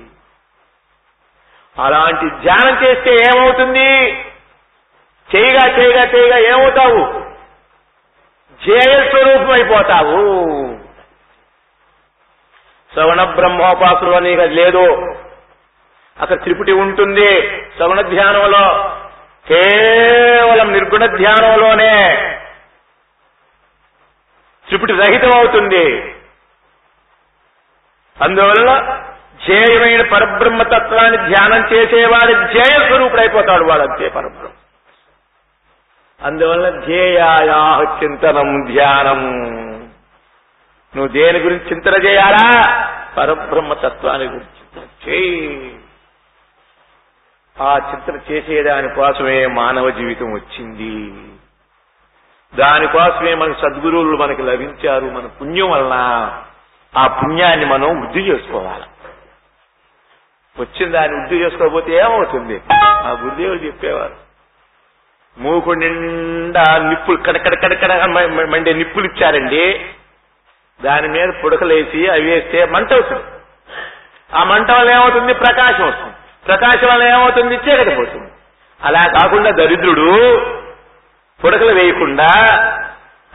అలాంటి 1.80 2.30
ధ్యానం 2.30 2.84
చేస్తే 2.84 3.12
ఏమవుతుంది? 3.12 4.12
చేయగా 5.36 5.78
చేయగా 5.78 6.02
చేయగా 6.02 6.38
ఏమవుతావు? 6.38 7.30
జయ 8.66 9.10
స్వరూపం 9.10 9.52
అయిపోతావు 9.52 10.79
శ్రవణ 13.00 13.24
బ్రహ్మోపాసులు 13.24 14.12
అని 14.12 14.34
ఇక 14.34 14.40
లేదు. 14.40 15.16
అక్కడ 16.22 16.42
త్రిపుటి 16.42 16.72
ఉంటుంది 16.72 17.42
శ్రవణ 17.76 18.02
ధ్యానంలో. 18.02 18.96
కేవలం 19.48 20.74
నిర్గుణ 20.74 21.06
ధ్యానంలోనే 21.06 21.94
త్రిపుటి 24.68 24.94
రహితం 24.94 25.38
అవుతుంది 25.38 26.16
అందువల్ల 28.24 29.02
ధ్యేయమైన 29.48 30.10
పరబ్రహ్మతత్వాన్ని 30.12 31.18
ధ్యానం 31.18 31.74
చేసేవాడు 31.74 32.34
ధ్యేయ 32.34 32.88
స్వరూపుడైపోతాడు 32.88 33.64
వాడు 33.64 33.82
అంతే 33.82 34.10
పరబ్రహ్మ. 34.10 34.56
అందువల్ల 36.28 36.70
ధ్యేయాయా 36.70 37.98
చింతనం 38.04 38.66
ధ్యానం 38.66 39.22
నువ్వు 40.96 41.14
దేని 41.14 41.40
గురించి 41.40 41.70
చింతన 41.70 42.06
చేయాలా? 42.06 42.46
పరబ్రహ్మతత్వాన్ని 43.18 44.28
గురించి. 44.28 44.44
చింతన 44.44 45.10
చేయి 45.10 45.80
ఆ 47.62 47.92
చింతన 47.92 48.32
చేసేదాని 48.32 48.96
కోసమే 48.96 49.46
మానవ 49.46 49.90
జీవితం 49.90 50.34
వచ్చింది. 50.34 51.24
దానికోసమే 52.56 53.34
మన 53.34 53.54
సద్గురువులు 53.54 54.18
మనకి 54.18 54.42
లభించారు 54.42 55.06
మన 55.06 55.26
పుణ్యం 55.28 55.70
వలన. 55.70 55.96
ఆ 56.98 57.08
పుణ్యాన్ని 57.08 57.66
మనం 57.66 58.02
వృద్ధి 58.02 58.20
చేసుకోవాలి? 58.20 58.84
వచ్చిన 60.60 60.92
దాన్ని 60.92 61.20
వృద్ధి 61.20 61.36
చేసుకోకపోతే 61.36 61.94
ఏమవుతుంది? 61.94 62.62
ఆ 62.74 63.18
గురుదేవులు 63.22 63.60
చెప్పేవారు. 63.60 64.16
మూకు 65.38 65.72
నిండా 65.72 66.64
నిప్పులు 66.78 67.18
కడకడ 67.18 67.62
కడకడ 67.64 68.06
మండే 68.50 68.74
నిప్పులు 68.74 69.06
ఇచ్చారండి. 69.06 69.86
దాని 70.84 71.08
మీద 71.08 71.30
పుడకలేసి 71.44 72.08
అవి 72.08 72.22
వేస్తే 72.22 72.66
మంట 72.66 72.94
అవుతుంది 72.94 73.24
ఆ 74.36 74.44
మంట 74.44 74.72
వల్ల 74.72 74.92
ఏమవుతుంది? 74.92 75.34
ప్రకాశం 75.34 75.88
వస్తుంది. 75.88 76.16
ప్రకాశం 76.48 76.88
వల్ల 76.88 77.04
ఏమవుతుంది? 77.04 77.56
చీకటి 77.56 77.96
పోతుంది. 77.96 78.32
అలా 78.84 79.08
కాకుండా 79.08 79.52
దరిద్రుడు 79.52 80.38
పుడకలు 81.44 81.74
వేయకుండా 81.74 82.28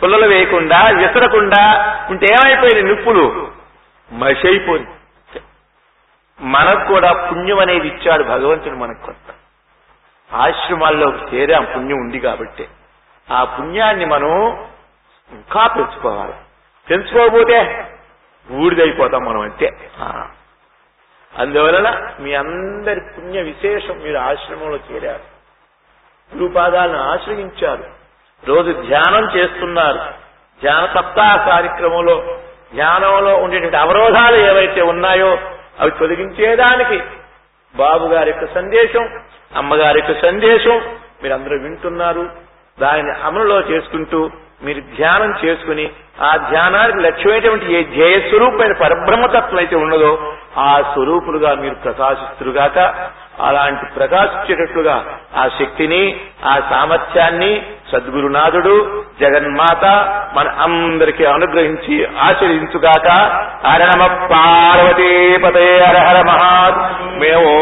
పుల్లలు 0.02 0.26
వేయకుండా 0.28 0.78
విసరకుండా 0.96 1.62
ఉంటే 2.10 2.26
ఏమైపోయింది 2.26 2.82
నిప్పులు? 2.82 3.52
మసి 4.12 4.48
అయిపోయింది 4.48 4.90
మనకు 6.40 6.88
కూడా 6.88 7.12
పుణ్యం 7.12 7.58
అనేది 7.58 7.88
ఇచ్చాడు 7.88 8.22
భగవంతుడు 8.22 8.74
మనకు 8.74 9.06
కొంత 9.06 9.34
ఆశ్రమాల్లో 10.34 11.06
ఆ 11.08 11.60
పుణ్యం 11.76 11.98
ఉంది 11.98 12.20
కాబట్టి. 12.20 12.68
ఆ 13.32 13.44
పుణ్యాన్ని 13.44 14.04
మనం 14.04 14.32
ఇంకా 15.32 15.66
పెంచుకోవాలి. 15.66 16.32
పెంచుకోకపోతే 16.90 17.84
ఊడిదైపోతాం 18.50 19.24
మనం 19.24 19.40
అంతే. 19.40 19.70
అందువలన 21.38 22.10
మీ 22.20 22.34
అందరి 22.34 23.00
పుణ్య 23.00 23.42
విశేషం 23.42 23.98
మీరు 23.98 24.18
ఆశ్రమంలో 24.18 24.78
చేరారు. 24.92 25.34
గురుపాదాలను 26.36 26.98
ఆశ్రయించారు. 26.98 27.84
రోజు 28.46 28.72
ధ్యానం 28.72 29.36
చేస్తున్నారు. 29.36 29.98
ధ్యాన 30.62 30.86
సప్తాహ 30.86 31.48
కార్యక్రమంలో 31.48 32.40
ధ్యానంలో 32.74 33.36
ఉండేటువంటి 33.36 33.76
అవరోధాలు 33.76 34.36
ఏవైతే 34.36 34.82
ఉన్నాయో 34.82 35.38
అవి 35.80 35.90
తొలగించేదానికి 35.90 37.04
బాబు 37.76 38.06
గారి 38.06 38.30
యొక్క 38.30 38.54
సందేశం 38.54 39.20
అమ్మగారి 39.56 40.00
యొక్క 40.00 40.26
సందేశం 40.26 40.96
మీరందరూ 41.22 41.58
వింటున్నారు. 41.58 42.30
దానిని 42.80 43.18
అమలులో 43.18 43.60
చేసుకుంటూ 43.60 44.30
మీరు 44.64 44.80
ధ్యానం 44.80 45.34
చేసుకుని 45.44 45.90
ఆ 46.22 46.36
ధ్యానానికి 46.36 46.98
లక్ష్యమైనటువంటి 46.98 47.74
ఏ 47.74 47.82
ధ్యేయ 47.82 48.28
స్వరూపమైన 48.28 48.72
పరబ్రహ్మతత్వం 48.72 49.58
అయితే 49.58 49.76
ఉన్నదో 49.76 50.32
ఆ 50.58 50.82
స్వరూపులుగా 50.92 51.54
మీరు 51.54 51.74
ప్రకాశిస్తురుగాక. 51.74 52.78
అలాంటి 53.40 53.86
ప్రకాశించేటట్లుగా 53.96 55.04
ఆ 55.36 55.48
శక్తిని 55.58 56.20
ఆ 56.44 56.60
సామర్థ్యాన్ని 56.70 57.62
సద్గురునాథుడు 57.92 59.04
జగన్మాత 59.20 59.84
మన 60.34 60.48
అందరికీ 60.48 61.24
అనుగ్రహించి 61.24 62.08
ఆచరించుగాక. 62.18 63.08
హర 63.66 63.82
పార్వతీపతే 64.32 65.80
అరహర 65.80 66.06
హర 66.06 66.22
మహా 66.22 66.52
మేము 67.22 67.52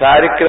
కార్యక్రమం 0.00 0.40